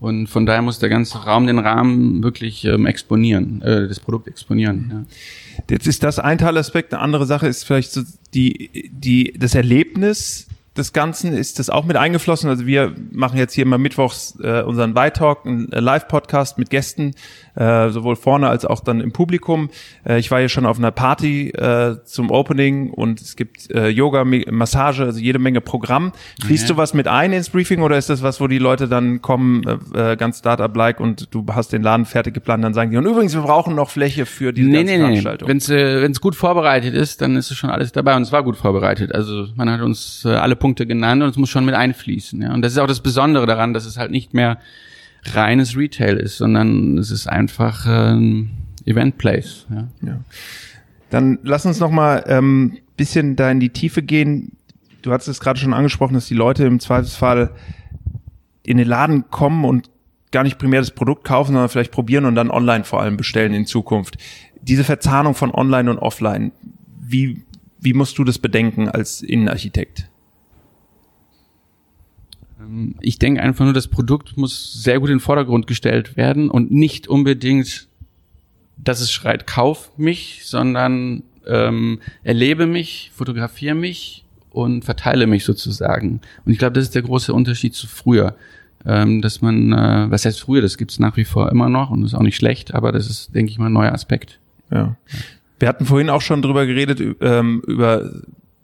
Und 0.00 0.28
von 0.28 0.46
daher 0.46 0.62
muss 0.62 0.78
der 0.78 0.88
ganze 0.88 1.18
Raum 1.18 1.46
den 1.46 1.58
Rahmen 1.58 2.22
wirklich 2.22 2.64
ähm, 2.64 2.86
exponieren, 2.86 3.60
äh, 3.62 3.88
das 3.88 3.98
Produkt 3.98 4.28
exponieren. 4.28 4.90
Ja. 4.92 5.64
Jetzt 5.70 5.88
ist 5.88 6.04
das 6.04 6.20
ein 6.20 6.38
Teilaspekt. 6.38 6.94
Eine 6.94 7.02
andere 7.02 7.26
Sache 7.26 7.48
ist 7.48 7.64
vielleicht 7.64 7.90
so 7.90 8.02
die, 8.32 8.90
die, 8.92 9.34
das 9.36 9.56
Erlebnis 9.56 10.46
des 10.78 10.92
Ganzen 10.92 11.32
ist 11.32 11.58
das 11.58 11.70
auch 11.70 11.84
mit 11.84 11.96
eingeflossen. 11.96 12.48
Also 12.48 12.66
wir 12.66 12.94
machen 13.10 13.38
jetzt 13.38 13.54
hier 13.54 13.62
immer 13.62 13.78
mittwochs 13.78 14.38
äh, 14.42 14.62
unseren 14.62 14.94
Beitalk, 14.94 15.44
einen 15.44 15.70
äh, 15.72 15.80
Live-Podcast 15.80 16.58
mit 16.58 16.70
Gästen, 16.70 17.14
äh, 17.56 17.90
sowohl 17.90 18.16
vorne 18.16 18.48
als 18.48 18.64
auch 18.64 18.80
dann 18.80 19.00
im 19.00 19.12
Publikum. 19.12 19.70
Äh, 20.06 20.18
ich 20.18 20.30
war 20.30 20.38
hier 20.38 20.48
schon 20.48 20.66
auf 20.66 20.78
einer 20.78 20.90
Party 20.90 21.50
äh, 21.50 21.96
zum 22.04 22.30
Opening 22.30 22.90
und 22.90 23.20
es 23.20 23.36
gibt 23.36 23.70
äh, 23.70 23.88
Yoga, 23.88 24.24
Massage, 24.24 25.04
also 25.04 25.18
jede 25.18 25.38
Menge 25.38 25.60
Programm. 25.60 26.12
Fließt 26.44 26.64
okay. 26.64 26.74
du 26.74 26.76
was 26.78 26.94
mit 26.94 27.08
ein 27.08 27.32
ins 27.32 27.50
Briefing 27.50 27.82
oder 27.82 27.98
ist 27.98 28.08
das 28.08 28.22
was, 28.22 28.40
wo 28.40 28.46
die 28.46 28.58
Leute 28.58 28.88
dann 28.88 29.20
kommen, 29.20 29.64
äh, 29.94 30.12
äh, 30.12 30.16
ganz 30.16 30.38
Startup-like 30.38 31.00
und 31.00 31.34
du 31.34 31.44
hast 31.52 31.72
den 31.72 31.82
Laden 31.82 32.06
fertig 32.06 32.34
geplant, 32.34 32.62
dann 32.64 32.74
sagen 32.74 32.90
die, 32.90 32.96
und 32.96 33.06
übrigens, 33.06 33.34
wir 33.34 33.42
brauchen 33.42 33.74
noch 33.74 33.90
Fläche 33.90 34.26
für 34.26 34.52
diese 34.52 34.68
nee, 34.68 34.76
ganze 34.78 34.92
nee, 34.92 34.98
Veranstaltung. 34.98 35.46
Nee. 35.48 35.50
Wenn 35.50 35.58
es 35.58 35.68
äh, 35.68 36.02
wenn's 36.02 36.20
gut 36.20 36.36
vorbereitet 36.36 36.94
ist, 36.94 37.20
dann 37.20 37.36
ist 37.36 37.50
es 37.50 37.56
schon 37.56 37.70
alles 37.70 37.92
dabei 37.92 38.14
und 38.16 38.22
es 38.22 38.32
war 38.32 38.42
gut 38.42 38.56
vorbereitet. 38.56 39.14
Also 39.14 39.48
man 39.56 39.70
hat 39.70 39.80
uns 39.80 40.24
äh, 40.24 40.28
alle 40.28 40.54
Punkte 40.54 40.67
genannt 40.74 41.22
und 41.22 41.30
es 41.30 41.36
muss 41.36 41.50
schon 41.50 41.64
mit 41.64 41.74
einfließen. 41.74 42.40
Ja? 42.42 42.54
Und 42.54 42.62
das 42.62 42.72
ist 42.72 42.78
auch 42.78 42.86
das 42.86 43.02
Besondere 43.02 43.46
daran, 43.46 43.74
dass 43.74 43.84
es 43.84 43.96
halt 43.96 44.10
nicht 44.10 44.34
mehr 44.34 44.58
reines 45.24 45.76
Retail 45.76 46.16
ist, 46.16 46.38
sondern 46.38 46.98
es 46.98 47.10
ist 47.10 47.28
einfach 47.28 47.86
ein 47.86 48.50
Event 48.84 49.18
Place. 49.18 49.66
Ja. 49.70 49.88
ja. 50.06 50.20
Dann 51.10 51.38
lass 51.42 51.66
uns 51.66 51.80
noch 51.80 51.90
mal 51.90 52.24
ähm, 52.26 52.78
bisschen 52.96 53.36
da 53.36 53.50
in 53.50 53.60
die 53.60 53.70
Tiefe 53.70 54.02
gehen. 54.02 54.52
Du 55.02 55.12
hast 55.12 55.28
es 55.28 55.40
gerade 55.40 55.58
schon 55.58 55.74
angesprochen, 55.74 56.14
dass 56.14 56.26
die 56.26 56.34
Leute 56.34 56.64
im 56.64 56.80
Zweifelsfall 56.80 57.50
in 58.62 58.76
den 58.76 58.88
Laden 58.88 59.30
kommen 59.30 59.64
und 59.64 59.90
gar 60.30 60.42
nicht 60.42 60.58
primär 60.58 60.80
das 60.80 60.90
Produkt 60.90 61.24
kaufen, 61.24 61.52
sondern 61.52 61.70
vielleicht 61.70 61.92
probieren 61.92 62.26
und 62.26 62.34
dann 62.34 62.50
online 62.50 62.84
vor 62.84 63.00
allem 63.00 63.16
bestellen 63.16 63.54
in 63.54 63.64
Zukunft. 63.64 64.18
Diese 64.60 64.84
Verzahnung 64.84 65.34
von 65.34 65.54
online 65.54 65.90
und 65.90 65.98
offline, 65.98 66.52
wie, 67.00 67.42
wie 67.80 67.94
musst 67.94 68.18
du 68.18 68.24
das 68.24 68.38
bedenken 68.38 68.88
als 68.88 69.22
Innenarchitekt? 69.22 70.07
Ich 73.00 73.18
denke 73.18 73.42
einfach 73.42 73.64
nur, 73.64 73.74
das 73.74 73.88
Produkt 73.88 74.36
muss 74.36 74.82
sehr 74.82 75.00
gut 75.00 75.08
in 75.08 75.16
den 75.16 75.20
Vordergrund 75.20 75.66
gestellt 75.66 76.16
werden 76.16 76.50
und 76.50 76.70
nicht 76.70 77.08
unbedingt, 77.08 77.88
dass 78.76 79.00
es 79.00 79.10
schreit, 79.10 79.46
kauf 79.46 79.90
mich, 79.96 80.42
sondern 80.44 81.22
ähm, 81.46 82.00
erlebe 82.22 82.66
mich, 82.66 83.10
fotografiere 83.14 83.74
mich 83.74 84.24
und 84.50 84.84
verteile 84.84 85.26
mich 85.26 85.44
sozusagen. 85.44 86.20
Und 86.44 86.52
ich 86.52 86.58
glaube, 86.58 86.74
das 86.74 86.84
ist 86.84 86.94
der 86.94 87.02
große 87.02 87.32
Unterschied 87.32 87.74
zu 87.74 87.86
früher. 87.86 88.34
Ähm, 88.86 89.22
dass 89.22 89.42
man, 89.42 89.72
äh, 89.72 90.06
was 90.08 90.24
heißt 90.24 90.40
früher, 90.40 90.62
das 90.62 90.78
gibt's 90.78 91.00
nach 91.00 91.16
wie 91.16 91.24
vor 91.24 91.50
immer 91.50 91.68
noch 91.68 91.90
und 91.90 92.04
ist 92.04 92.14
auch 92.14 92.22
nicht 92.22 92.36
schlecht, 92.36 92.74
aber 92.74 92.92
das 92.92 93.10
ist, 93.10 93.34
denke 93.34 93.50
ich 93.50 93.58
mal, 93.58 93.66
ein 93.66 93.72
neuer 93.72 93.92
Aspekt. 93.92 94.38
Ja. 94.70 94.96
Wir 95.58 95.68
hatten 95.68 95.84
vorhin 95.84 96.10
auch 96.10 96.22
schon 96.22 96.42
drüber 96.42 96.64
geredet, 96.64 97.16
ähm, 97.20 97.60
über 97.66 98.08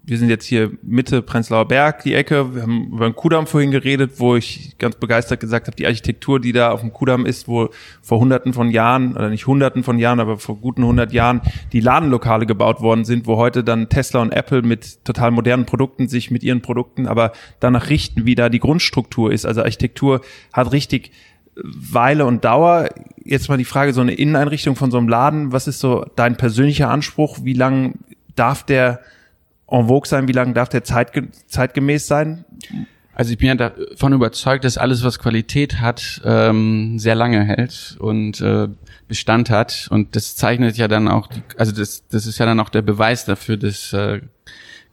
wir 0.06 0.18
sind 0.18 0.28
jetzt 0.28 0.44
hier 0.44 0.70
Mitte 0.82 1.22
Prenzlauer 1.22 1.66
Berg, 1.66 2.02
die 2.02 2.12
Ecke. 2.12 2.54
Wir 2.54 2.62
haben 2.62 2.92
über 2.92 3.06
den 3.08 3.16
Kudamm 3.16 3.46
vorhin 3.46 3.70
geredet, 3.70 4.12
wo 4.18 4.36
ich 4.36 4.76
ganz 4.78 4.96
begeistert 4.96 5.40
gesagt 5.40 5.66
habe, 5.66 5.76
die 5.76 5.86
Architektur, 5.86 6.40
die 6.40 6.52
da 6.52 6.72
auf 6.72 6.80
dem 6.80 6.92
Kudamm 6.92 7.24
ist, 7.24 7.48
wo 7.48 7.70
vor 8.02 8.20
hunderten 8.20 8.52
von 8.52 8.70
Jahren, 8.70 9.16
oder 9.16 9.30
nicht 9.30 9.46
hunderten 9.46 9.82
von 9.82 9.98
Jahren, 9.98 10.20
aber 10.20 10.38
vor 10.38 10.56
guten 10.58 10.84
hundert 10.84 11.14
Jahren 11.14 11.40
die 11.72 11.80
Ladenlokale 11.80 12.44
gebaut 12.44 12.82
worden 12.82 13.06
sind, 13.06 13.26
wo 13.26 13.38
heute 13.38 13.64
dann 13.64 13.88
Tesla 13.88 14.20
und 14.20 14.32
Apple 14.32 14.60
mit 14.60 15.04
total 15.04 15.30
modernen 15.30 15.64
Produkten 15.64 16.06
sich 16.06 16.30
mit 16.30 16.42
ihren 16.42 16.60
Produkten 16.60 17.06
aber 17.06 17.32
danach 17.60 17.88
richten, 17.88 18.26
wie 18.26 18.34
da 18.34 18.50
die 18.50 18.60
Grundstruktur 18.60 19.32
ist. 19.32 19.46
Also 19.46 19.62
Architektur 19.62 20.20
hat 20.52 20.72
richtig 20.72 21.12
Weile 21.56 22.26
und 22.26 22.44
Dauer. 22.44 22.90
Jetzt 23.24 23.48
mal 23.48 23.56
die 23.56 23.64
Frage, 23.64 23.94
so 23.94 24.02
eine 24.02 24.12
Inneneinrichtung 24.12 24.76
von 24.76 24.90
so 24.90 24.98
einem 24.98 25.08
Laden, 25.08 25.52
was 25.52 25.66
ist 25.66 25.80
so 25.80 26.04
dein 26.16 26.36
persönlicher 26.36 26.90
Anspruch? 26.90 27.38
Wie 27.42 27.54
lang 27.54 27.94
darf 28.34 28.64
der 28.64 29.00
en 29.68 29.88
vogue 29.88 30.06
sein? 30.06 30.28
Wie 30.28 30.32
lange 30.32 30.52
darf 30.52 30.68
der 30.68 30.84
zeitge 30.84 31.28
zeitgemäß 31.46 32.06
sein? 32.06 32.44
Also 33.14 33.30
ich 33.32 33.38
bin 33.38 33.48
ja 33.48 33.54
davon 33.54 34.12
überzeugt, 34.12 34.64
dass 34.64 34.76
alles, 34.76 35.04
was 35.04 35.20
Qualität 35.20 35.80
hat, 35.80 36.20
ähm, 36.24 36.98
sehr 36.98 37.14
lange 37.14 37.44
hält 37.44 37.96
und 38.00 38.40
äh, 38.40 38.68
Bestand 39.06 39.50
hat. 39.50 39.86
Und 39.90 40.16
das 40.16 40.34
zeichnet 40.34 40.76
ja 40.76 40.88
dann 40.88 41.06
auch, 41.06 41.28
also 41.56 41.70
das, 41.70 42.08
das 42.08 42.26
ist 42.26 42.38
ja 42.38 42.46
dann 42.46 42.58
auch 42.58 42.70
der 42.70 42.82
Beweis 42.82 43.24
dafür, 43.24 43.56
dass 43.56 43.92
äh, 43.92 44.20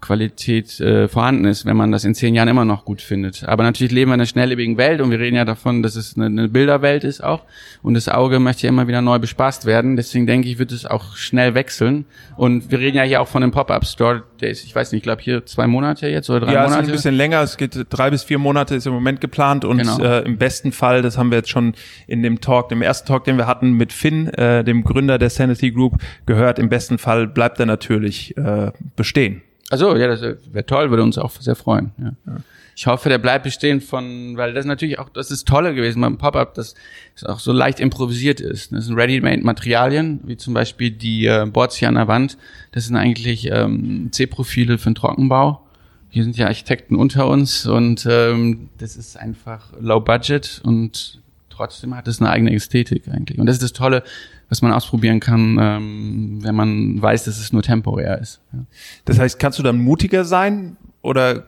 Qualität 0.01 0.79
äh, 0.79 1.07
vorhanden 1.07 1.45
ist, 1.45 1.65
wenn 1.65 1.77
man 1.77 1.91
das 1.91 2.03
in 2.03 2.15
zehn 2.15 2.33
Jahren 2.35 2.47
immer 2.47 2.65
noch 2.65 2.85
gut 2.85 3.01
findet. 3.01 3.43
Aber 3.47 3.63
natürlich 3.63 3.93
leben 3.93 4.09
wir 4.09 4.15
in 4.15 4.21
einer 4.21 4.27
schnelllebigen 4.27 4.77
Welt 4.77 4.99
und 4.99 5.11
wir 5.11 5.19
reden 5.19 5.35
ja 5.35 5.45
davon, 5.45 5.83
dass 5.83 5.95
es 5.95 6.17
eine, 6.17 6.25
eine 6.25 6.49
Bilderwelt 6.49 7.03
ist 7.03 7.23
auch. 7.23 7.43
Und 7.83 7.93
das 7.93 8.09
Auge 8.09 8.39
möchte 8.39 8.63
ja 8.63 8.69
immer 8.69 8.87
wieder 8.87 9.01
neu 9.01 9.19
bespaßt 9.19 9.65
werden. 9.65 9.95
Deswegen 9.95 10.25
denke 10.25 10.49
ich, 10.49 10.59
wird 10.59 10.71
es 10.71 10.85
auch 10.85 11.15
schnell 11.15 11.53
wechseln. 11.53 12.05
Und 12.35 12.71
wir 12.71 12.79
reden 12.79 12.97
ja 12.97 13.03
hier 13.03 13.21
auch 13.21 13.27
von 13.27 13.43
einem 13.43 13.51
Pop-Up-Store, 13.51 14.23
der 14.41 14.49
ist, 14.49 14.65
ich 14.65 14.75
weiß 14.75 14.91
nicht, 14.91 14.99
ich 14.99 15.03
glaube 15.03 15.21
hier 15.21 15.45
zwei 15.45 15.67
Monate 15.67 16.07
jetzt 16.07 16.29
oder 16.29 16.41
drei 16.41 16.53
ja, 16.53 16.63
Monate. 16.63 16.81
Ja, 16.81 16.87
ein 16.87 16.91
bisschen 16.91 17.15
länger. 17.15 17.41
Es 17.41 17.57
geht 17.57 17.85
drei 17.89 18.09
bis 18.09 18.23
vier 18.23 18.39
Monate 18.39 18.75
ist 18.75 18.87
im 18.87 18.93
Moment 18.93 19.21
geplant 19.21 19.65
und 19.65 19.77
genau. 19.77 19.99
äh, 19.99 20.21
im 20.21 20.37
besten 20.37 20.71
Fall, 20.71 21.03
das 21.03 21.17
haben 21.17 21.29
wir 21.29 21.37
jetzt 21.37 21.49
schon 21.49 21.75
in 22.07 22.23
dem 22.23 22.41
Talk, 22.41 22.69
dem 22.69 22.81
ersten 22.81 23.07
Talk, 23.07 23.25
den 23.25 23.37
wir 23.37 23.45
hatten 23.45 23.73
mit 23.73 23.93
Finn, 23.93 24.27
äh, 24.27 24.63
dem 24.63 24.83
Gründer 24.83 25.19
der 25.19 25.29
Sanity 25.29 25.71
Group, 25.71 25.97
gehört. 26.25 26.57
Im 26.57 26.69
besten 26.69 26.97
Fall 26.97 27.27
bleibt 27.27 27.59
er 27.59 27.67
natürlich 27.67 28.35
äh, 28.37 28.71
bestehen. 28.95 29.43
Also 29.71 29.95
ja, 29.95 30.07
das 30.07 30.21
wäre 30.21 30.65
toll, 30.65 30.89
würde 30.89 31.03
uns 31.03 31.17
auch 31.17 31.31
sehr 31.31 31.55
freuen. 31.55 31.91
Ja. 31.97 32.11
ja. 32.27 32.37
Ich 32.75 32.87
hoffe, 32.87 33.09
der 33.09 33.17
bleibt 33.17 33.43
bestehen 33.43 33.81
von, 33.81 34.37
weil 34.37 34.53
das 34.53 34.65
natürlich 34.65 34.97
auch, 34.97 35.09
das 35.09 35.29
ist 35.29 35.47
tolle 35.47 35.75
gewesen 35.75 36.01
beim 36.01 36.17
Pop-up, 36.17 36.53
dass 36.55 36.73
es 37.15 37.23
auch 37.23 37.39
so 37.39 37.51
leicht 37.51 37.79
improvisiert 37.79 38.39
ist. 38.39 38.71
Das 38.71 38.85
sind 38.85 38.95
Ready-Made-Materialien, 38.95 40.21
wie 40.23 40.37
zum 40.37 40.53
Beispiel 40.53 40.91
die 40.91 41.25
äh, 41.25 41.45
Boards 41.45 41.75
hier 41.75 41.89
an 41.89 41.95
der 41.95 42.07
Wand. 42.07 42.37
Das 42.71 42.85
sind 42.85 42.95
eigentlich 42.95 43.49
ähm, 43.51 44.09
C-Profile 44.11 44.77
für 44.77 44.89
den 44.89 44.95
Trockenbau. 44.95 45.61
Hier 46.09 46.23
sind 46.23 46.37
ja 46.37 46.47
Architekten 46.47 46.95
unter 46.95 47.27
uns 47.27 47.65
und 47.65 48.05
ähm, 48.09 48.69
das 48.77 48.97
ist 48.97 49.15
einfach 49.15 49.71
low 49.79 50.01
budget 50.01 50.61
und 50.63 51.21
trotzdem 51.49 51.95
hat 51.95 52.07
es 52.07 52.19
eine 52.19 52.29
eigene 52.29 52.53
Ästhetik 52.53 53.07
eigentlich. 53.07 53.39
Und 53.39 53.45
das 53.45 53.57
ist 53.57 53.63
das 53.63 53.73
Tolle, 53.73 54.03
was 54.51 54.61
man 54.61 54.73
ausprobieren 54.73 55.21
kann, 55.21 55.57
ähm, 55.61 56.39
wenn 56.41 56.55
man 56.55 57.01
weiß, 57.01 57.23
dass 57.23 57.39
es 57.39 57.53
nur 57.53 57.63
temporär 57.63 58.19
ist. 58.19 58.41
Ja. 58.51 58.59
Das 59.05 59.17
heißt, 59.17 59.39
kannst 59.39 59.57
du 59.57 59.63
dann 59.63 59.79
mutiger 59.79 60.25
sein 60.25 60.75
oder 61.01 61.45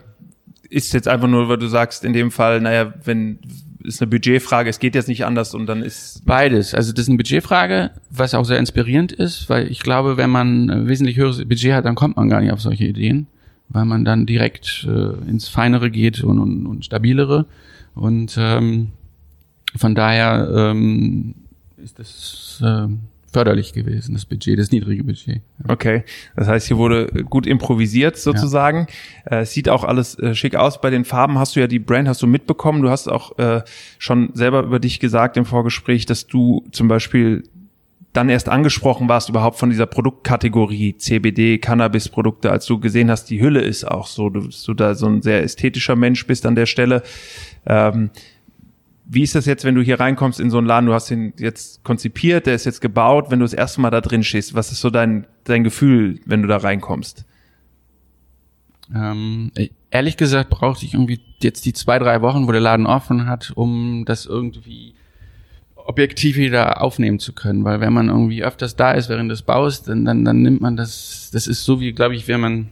ist 0.70 0.94
jetzt 0.94 1.10
einfach 1.10 1.28
nur, 1.28 1.50
weil 1.50 1.58
du 1.58 1.68
sagst, 1.68 2.06
in 2.06 2.14
dem 2.14 2.32
Fall, 2.32 2.62
naja, 2.62 2.94
wenn 3.04 3.40
ist 3.84 4.02
eine 4.02 4.10
Budgetfrage, 4.10 4.70
es 4.70 4.80
geht 4.80 4.96
jetzt 4.96 5.10
nicht 5.10 5.26
anders 5.26 5.54
und 5.54 5.66
dann 5.66 5.84
ist 5.84 6.26
beides. 6.26 6.74
Also 6.74 6.94
das 6.94 7.02
ist 7.02 7.10
eine 7.10 7.18
Budgetfrage, 7.18 7.92
was 8.10 8.34
auch 8.34 8.46
sehr 8.46 8.58
inspirierend 8.58 9.12
ist, 9.12 9.50
weil 9.50 9.70
ich 9.70 9.82
glaube, 9.82 10.16
wenn 10.16 10.30
man 10.30 10.70
ein 10.70 10.88
wesentlich 10.88 11.18
höheres 11.18 11.40
Budget 11.40 11.74
hat, 11.74 11.84
dann 11.84 11.96
kommt 11.96 12.16
man 12.16 12.30
gar 12.30 12.40
nicht 12.40 12.54
auf 12.54 12.62
solche 12.62 12.86
Ideen, 12.86 13.28
weil 13.68 13.84
man 13.84 14.06
dann 14.06 14.26
direkt 14.26 14.88
äh, 14.88 15.30
ins 15.30 15.50
Feinere 15.50 15.92
geht 15.92 16.24
und, 16.24 16.40
und, 16.40 16.66
und 16.66 16.86
stabilere 16.86 17.48
und 17.96 18.38
ähm, 18.40 18.94
von 19.76 19.94
daher 19.94 20.50
ähm, 20.56 21.36
ist 21.84 22.00
das 22.00 22.62
äh, 22.64 22.88
förderlich 23.32 23.74
gewesen, 23.74 24.14
das 24.14 24.26
Budget, 24.26 24.60
das 24.60 24.72
niedrige 24.72 25.04
Budget. 25.04 25.42
Okay, 25.68 26.04
das 26.36 26.48
heißt, 26.48 26.68
hier 26.68 26.78
wurde 26.78 27.08
gut 27.30 27.48
improvisiert 27.48 28.18
sozusagen. 28.18 28.88
Ja. 29.30 29.42
Äh, 29.42 29.46
sieht 29.46 29.68
auch 29.70 29.84
alles 29.84 30.18
äh, 30.20 30.36
schick 30.36 30.56
aus. 30.56 30.80
Bei 30.80 30.90
den 30.90 31.04
Farben 31.04 31.38
hast 31.38 31.56
du 31.56 31.60
ja 31.60 31.68
die 31.68 31.80
Brand, 31.80 32.08
hast 32.08 32.22
du 32.22 32.28
mitbekommen. 32.28 32.82
Du 32.82 32.90
hast 32.90 33.08
auch 33.08 33.38
äh, 33.40 33.62
schon 33.98 34.30
selber 34.34 34.64
über 34.64 34.80
dich 34.80 35.00
gesagt 35.00 35.36
im 35.36 35.46
Vorgespräch, 35.46 36.06
dass 36.06 36.28
du 36.28 36.64
zum 36.72 36.88
Beispiel 36.88 37.44
dann 38.14 38.30
erst 38.30 38.48
angesprochen 38.48 39.10
warst 39.10 39.30
überhaupt 39.30 39.58
von 39.58 39.72
dieser 39.72 39.88
Produktkategorie 39.88 40.98
CBD, 40.98 41.58
Cannabis-Produkte, 41.58 42.52
als 42.52 42.68
du 42.68 42.80
gesehen 42.80 43.10
hast, 43.10 43.26
die 43.32 43.42
Hülle 43.42 43.62
ist 43.62 43.86
auch 43.86 44.06
so, 44.06 44.30
du, 44.30 44.50
du 44.66 44.74
da 44.76 44.94
so 44.94 45.08
ein 45.08 45.24
sehr 45.24 45.42
ästhetischer 45.42 45.96
Mensch 45.96 46.28
bist 46.28 46.46
an 46.46 46.54
der 46.54 46.68
Stelle. 46.68 47.02
Ähm, 47.66 48.12
wie 49.06 49.24
ist 49.24 49.36
das 49.36 49.46
jetzt, 49.46 49.66
wenn 49.66 49.76
du 49.76 49.82
hier 49.82 50.00
reinkommst 50.00 50.40
in 50.40 50.50
so 50.50 50.58
einen 50.58 50.68
Laden, 50.68 50.86
du 50.88 50.94
hast 50.94 51.12
ihn 51.12 51.34
jetzt 51.38 51.84
konzipiert, 51.84 52.46
der 52.46 52.56
ist 52.56 52.66
jetzt 52.66 52.82
gebaut, 52.82 53.30
wenn 53.30 53.40
du 53.40 53.46
das 53.46 53.54
erste 53.54 53.82
Mal 53.82 53.90
da 53.90 54.02
drin 54.02 54.24
stehst, 54.24 54.54
was 54.54 54.72
ist 54.72 54.82
so 54.82 54.90
dein, 54.90 55.28
dein 55.44 55.64
Gefühl, 55.64 56.20
wenn 56.26 56.42
du 56.42 56.48
da 56.48 56.58
reinkommst? 56.58 57.26
Ähm, 58.94 59.52
ehrlich 59.92 60.18
gesagt 60.18 60.50
brauchte 60.50 60.86
ich 60.86 60.94
irgendwie 60.94 61.20
jetzt 61.42 61.66
die 61.66 61.74
zwei, 61.74 62.00
drei 62.00 62.22
Wochen, 62.22 62.48
wo 62.48 62.52
der 62.52 62.62
Laden 62.62 62.86
offen 62.86 63.28
hat, 63.28 63.52
um 63.56 64.04
das 64.06 64.26
irgendwie 64.26 64.96
objektiv 65.76 66.38
wieder 66.38 66.82
aufnehmen 66.82 67.20
zu 67.20 67.34
können, 67.34 67.64
weil 67.64 67.82
wenn 67.82 67.94
man 67.94 68.10
irgendwie 68.10 68.44
öfters 68.44 68.76
da 68.76 68.92
ist 68.92 69.10
während 69.10 69.30
des 69.30 69.42
Baus, 69.42 69.84
dann, 69.84 70.06
dann, 70.06 70.24
dann 70.24 70.42
nimmt 70.42 70.62
man 70.62 70.78
das, 70.78 71.30
das 71.34 71.48
ist 71.48 71.64
so 71.66 71.80
wie, 71.80 71.92
glaube 71.92 72.16
ich, 72.16 72.28
wenn 72.28 72.40
man 72.40 72.70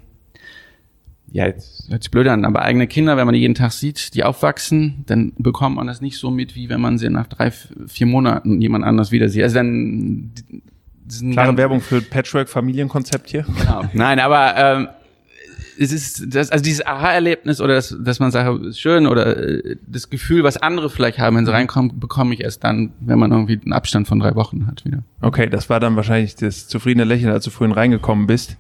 ja, 1.31 1.45
jetzt 1.45 1.89
hört 1.89 2.03
sich 2.03 2.11
blöd 2.11 2.27
an, 2.27 2.43
aber 2.43 2.61
eigene 2.61 2.88
Kinder, 2.88 3.15
wenn 3.15 3.25
man 3.25 3.33
die 3.33 3.39
jeden 3.39 3.55
Tag 3.55 3.71
sieht, 3.71 4.13
die 4.15 4.23
aufwachsen, 4.23 5.03
dann 5.07 5.33
bekommt 5.38 5.77
man 5.77 5.88
das 5.88 6.01
nicht 6.01 6.17
so 6.17 6.29
mit, 6.29 6.55
wie 6.55 6.69
wenn 6.69 6.81
man 6.81 6.97
sie 6.97 7.09
nach 7.09 7.27
drei, 7.27 7.51
vier 7.51 8.05
Monaten 8.05 8.61
jemand 8.61 8.83
anders 8.83 9.11
wieder 9.11 9.29
sieht. 9.29 9.43
Also 9.43 9.55
dann 9.55 10.31
Klare 11.31 11.57
Werbung 11.57 11.81
für 11.81 12.01
Patchwork-Familienkonzept 12.01 13.29
hier. 13.29 13.45
Genau. 13.59 13.83
Nein, 13.93 14.19
aber 14.19 14.53
ähm, 14.55 14.88
es 15.77 15.91
ist 15.91 16.35
das, 16.35 16.51
also 16.51 16.63
dieses 16.63 16.85
Aha-Erlebnis 16.85 17.59
oder 17.59 17.75
das, 17.75 17.95
dass 18.00 18.19
man 18.19 18.31
sagt, 18.31 18.65
ist 18.65 18.79
schön 18.79 19.07
oder 19.07 19.38
äh, 19.38 19.77
das 19.88 20.09
Gefühl, 20.09 20.43
was 20.43 20.57
andere 20.57 20.89
vielleicht 20.89 21.19
haben, 21.19 21.35
wenn 21.35 21.45
sie 21.45 21.51
reinkommen, 21.51 22.00
bekomme 22.00 22.33
ich 22.33 22.41
erst 22.41 22.63
dann, 22.63 22.93
wenn 23.00 23.19
man 23.19 23.31
irgendwie 23.31 23.59
einen 23.61 23.73
Abstand 23.73 24.07
von 24.07 24.19
drei 24.19 24.35
Wochen 24.35 24.67
hat 24.67 24.85
wieder. 24.85 25.03
Okay, 25.21 25.50
das 25.50 25.69
war 25.69 25.79
dann 25.79 25.95
wahrscheinlich 25.95 26.35
das 26.35 26.67
zufriedene 26.67 27.03
Lächeln, 27.03 27.31
als 27.31 27.45
du 27.45 27.51
vorhin 27.51 27.73
reingekommen 27.73 28.27
bist. 28.27 28.57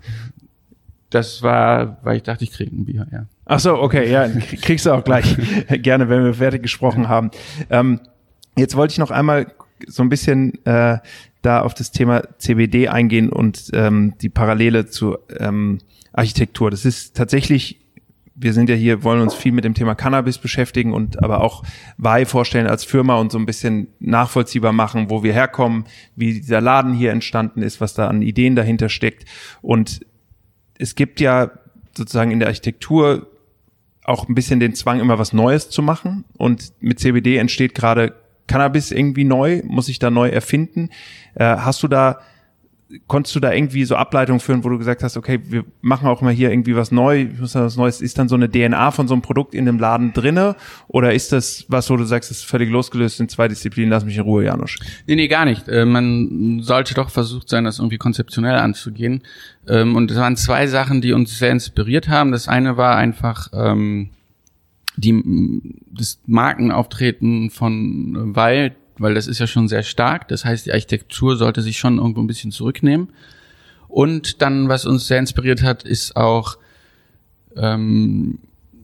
Das 1.11 1.43
war, 1.43 1.97
weil 2.03 2.17
ich 2.17 2.23
dachte, 2.23 2.45
ich 2.45 2.51
kriege 2.51 2.73
ein 2.73 2.85
Bier, 2.85 3.05
ja. 3.11 3.25
Ach 3.45 3.59
so, 3.59 3.75
okay, 3.75 4.09
ja, 4.09 4.29
kriegst 4.29 4.85
du 4.85 4.91
auch 4.91 5.03
gleich 5.03 5.35
gerne, 5.69 6.07
wenn 6.07 6.23
wir 6.23 6.33
fertig 6.33 6.63
gesprochen 6.63 7.09
haben. 7.09 7.31
Ähm, 7.69 7.99
jetzt 8.57 8.77
wollte 8.77 8.93
ich 8.93 8.97
noch 8.97 9.11
einmal 9.11 9.53
so 9.87 10.03
ein 10.03 10.09
bisschen 10.09 10.65
äh, 10.65 10.99
da 11.41 11.61
auf 11.61 11.73
das 11.73 11.91
Thema 11.91 12.23
CBD 12.37 12.87
eingehen 12.87 13.29
und 13.29 13.71
ähm, 13.73 14.13
die 14.21 14.29
Parallele 14.29 14.85
zu 14.87 15.17
ähm, 15.37 15.79
Architektur. 16.13 16.71
Das 16.71 16.85
ist 16.85 17.17
tatsächlich, 17.17 17.81
wir 18.35 18.53
sind 18.53 18.69
ja 18.69 18.75
hier, 18.75 19.03
wollen 19.03 19.21
uns 19.21 19.33
viel 19.33 19.51
mit 19.51 19.65
dem 19.65 19.73
Thema 19.73 19.95
Cannabis 19.95 20.37
beschäftigen 20.37 20.93
und 20.93 21.21
aber 21.21 21.41
auch 21.41 21.63
Wei 21.97 22.25
vorstellen 22.25 22.67
als 22.67 22.85
Firma 22.85 23.15
und 23.15 23.33
so 23.33 23.37
ein 23.37 23.45
bisschen 23.45 23.87
nachvollziehbar 23.99 24.71
machen, 24.71 25.09
wo 25.09 25.23
wir 25.23 25.33
herkommen, 25.33 25.85
wie 26.15 26.35
dieser 26.35 26.61
Laden 26.61 26.93
hier 26.93 27.11
entstanden 27.11 27.63
ist, 27.63 27.81
was 27.81 27.95
da 27.95 28.07
an 28.07 28.21
Ideen 28.21 28.55
dahinter 28.55 28.87
steckt. 28.87 29.25
Und 29.61 30.05
es 30.81 30.95
gibt 30.95 31.19
ja 31.19 31.51
sozusagen 31.95 32.31
in 32.31 32.39
der 32.39 32.47
Architektur 32.47 33.27
auch 34.03 34.27
ein 34.27 34.33
bisschen 34.33 34.59
den 34.59 34.73
Zwang, 34.73 34.99
immer 34.99 35.19
was 35.19 35.31
Neues 35.31 35.69
zu 35.69 35.81
machen. 35.81 36.25
Und 36.37 36.73
mit 36.79 36.99
CBD 36.99 37.37
entsteht 37.37 37.75
gerade 37.75 38.15
Cannabis 38.47 38.91
irgendwie 38.91 39.23
neu, 39.23 39.61
muss 39.63 39.89
ich 39.89 39.99
da 39.99 40.09
neu 40.09 40.29
erfinden. 40.29 40.89
Äh, 41.35 41.45
hast 41.45 41.83
du 41.83 41.87
da 41.87 42.19
konntest 43.07 43.35
du 43.35 43.39
da 43.39 43.51
irgendwie 43.51 43.85
so 43.85 43.95
Ableitungen 43.95 44.39
führen, 44.39 44.63
wo 44.63 44.69
du 44.69 44.77
gesagt 44.77 45.03
hast, 45.03 45.17
okay, 45.17 45.39
wir 45.43 45.65
machen 45.81 46.07
auch 46.07 46.21
mal 46.21 46.33
hier 46.33 46.51
irgendwie 46.51 46.75
was 46.75 46.91
neu, 46.91 47.27
was 47.39 47.77
Neues, 47.77 48.01
ist 48.01 48.17
dann 48.17 48.27
so 48.27 48.35
eine 48.35 48.49
DNA 48.49 48.91
von 48.91 49.07
so 49.07 49.13
einem 49.13 49.21
Produkt 49.21 49.55
in 49.55 49.65
dem 49.65 49.79
Laden 49.79 50.13
drinne 50.13 50.55
oder 50.87 51.13
ist 51.13 51.31
das 51.31 51.65
was, 51.67 51.89
wo 51.89 51.97
du 51.97 52.03
sagst, 52.03 52.29
das 52.29 52.39
ist 52.39 52.45
völlig 52.45 52.69
losgelöst 52.69 53.19
in 53.19 53.29
zwei 53.29 53.47
Disziplinen, 53.47 53.89
lass 53.89 54.05
mich 54.05 54.17
in 54.17 54.23
Ruhe, 54.23 54.45
Janusz? 54.45 54.77
Nee, 55.07 55.15
nee, 55.15 55.27
gar 55.27 55.45
nicht. 55.45 55.67
Äh, 55.67 55.85
man 55.85 56.61
sollte 56.61 56.93
doch 56.93 57.09
versucht 57.09 57.49
sein, 57.49 57.63
das 57.63 57.79
irgendwie 57.79 57.97
konzeptionell 57.97 58.55
anzugehen. 58.55 59.23
Ähm, 59.67 59.95
und 59.95 60.11
es 60.11 60.17
waren 60.17 60.37
zwei 60.37 60.67
Sachen, 60.67 61.01
die 61.01 61.13
uns 61.13 61.37
sehr 61.37 61.51
inspiriert 61.51 62.07
haben. 62.07 62.31
Das 62.31 62.47
eine 62.47 62.77
war 62.77 62.95
einfach 62.95 63.49
ähm, 63.53 64.09
die, 64.95 65.61
das 65.91 66.19
Markenauftreten 66.25 67.49
von 67.49 68.35
Weil, 68.35 68.75
weil 69.01 69.13
das 69.13 69.27
ist 69.27 69.39
ja 69.39 69.47
schon 69.47 69.67
sehr 69.67 69.83
stark. 69.83 70.27
Das 70.27 70.45
heißt, 70.45 70.65
die 70.65 70.73
Architektur 70.73 71.35
sollte 71.37 71.61
sich 71.61 71.77
schon 71.77 71.97
irgendwo 71.97 72.21
ein 72.21 72.27
bisschen 72.27 72.51
zurücknehmen. 72.51 73.09
Und 73.87 74.41
dann, 74.41 74.69
was 74.69 74.85
uns 74.85 75.07
sehr 75.07 75.19
inspiriert 75.19 75.63
hat, 75.63 75.83
ist 75.83 76.15
auch 76.15 76.57
ähm, 77.55 78.39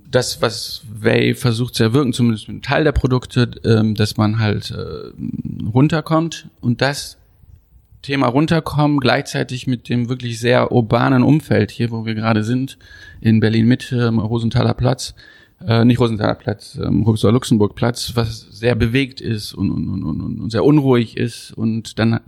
das, 0.09 0.41
was 0.41 0.81
Way 0.91 1.35
versucht 1.35 1.75
zu 1.75 1.83
erwirken, 1.83 2.13
zumindest 2.13 2.47
mit 2.47 2.55
einem 2.55 2.61
Teil 2.61 2.83
der 2.83 2.91
Produkte, 2.91 3.51
ähm, 3.63 3.95
dass 3.95 4.17
man 4.17 4.39
halt 4.39 4.71
äh, 4.71 5.11
runterkommt 5.73 6.49
und 6.61 6.81
das 6.81 7.17
Thema 8.01 8.27
runterkommen 8.27 8.99
gleichzeitig 8.99 9.67
mit 9.67 9.89
dem 9.89 10.07
wirklich 10.07 10.39
sehr 10.39 10.71
urbanen 10.71 11.23
Umfeld 11.23 11.71
hier, 11.71 11.91
wo 11.91 12.05
wir 12.05 12.15
gerade 12.15 12.43
sind, 12.43 12.77
in 13.19 13.39
Berlin 13.39 13.67
Mitte, 13.67 14.09
Rosenthaler 14.09 14.73
Platz, 14.73 15.13
äh, 15.65 15.85
nicht 15.85 15.99
Rosenthaler 15.99 16.35
Platz, 16.35 16.77
ähm, 16.81 17.03
Luxemburg 17.05 17.75
Platz, 17.75 18.11
was 18.15 18.47
sehr 18.51 18.75
bewegt 18.75 19.21
ist 19.21 19.53
und, 19.53 19.71
und, 19.71 20.03
und, 20.03 20.39
und 20.39 20.51
sehr 20.51 20.63
unruhig 20.63 21.17
ist 21.17 21.51
und 21.51 21.99
dann 21.99 22.19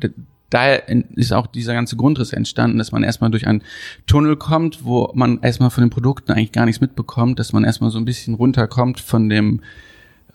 daher 0.50 0.90
ist 1.16 1.32
auch 1.32 1.48
dieser 1.48 1.74
ganze 1.74 1.96
Grundriss 1.96 2.34
entstanden, 2.34 2.78
dass 2.78 2.92
man 2.92 3.04
erstmal 3.04 3.30
durch 3.30 3.48
einen 3.48 3.62
Tunnel 4.08 4.36
kommt, 4.36 4.84
wo 4.84 5.12
man 5.14 5.40
erstmal 5.42 5.70
von 5.70 5.84
den 5.84 5.90
Produkten 5.90 6.32
eigentlich 6.32 6.52
gar 6.52 6.66
nichts 6.66 6.82
mitbekommt, 6.82 7.40
dass 7.40 7.54
man 7.54 7.64
erstmal 7.64 7.92
so 7.92 7.98
ein 7.98 8.06
bisschen 8.06 8.34
runterkommt 8.34 9.00
von 9.00 9.30
dem 9.30 9.62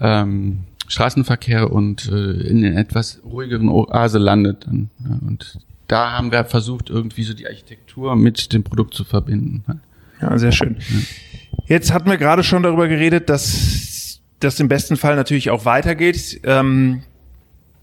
ähm, 0.00 0.60
Straßenverkehr 0.86 1.72
und 1.72 2.08
äh, 2.10 2.32
in 2.48 2.62
den 2.62 2.76
etwas 2.76 3.20
ruhigeren 3.24 3.68
Oase 3.68 4.18
landet. 4.18 4.66
Dann, 4.66 4.90
ja, 5.02 5.18
und 5.26 5.58
da 5.88 6.12
haben 6.12 6.30
wir 6.30 6.44
versucht, 6.44 6.90
irgendwie 6.90 7.22
so 7.24 7.34
die 7.34 7.46
Architektur 7.46 8.16
mit 8.16 8.52
dem 8.52 8.62
Produkt 8.62 8.94
zu 8.94 9.04
verbinden. 9.04 9.64
Ja, 10.20 10.38
sehr 10.38 10.52
schön. 10.52 10.76
Ja. 10.78 10.98
Jetzt 11.66 11.92
hatten 11.92 12.10
wir 12.10 12.18
gerade 12.18 12.44
schon 12.44 12.62
darüber 12.62 12.88
geredet, 12.88 13.30
dass 13.30 14.20
das 14.40 14.60
im 14.60 14.68
besten 14.68 14.96
Fall 14.96 15.16
natürlich 15.16 15.50
auch 15.50 15.64
weitergeht. 15.64 16.40
Ähm, 16.44 17.02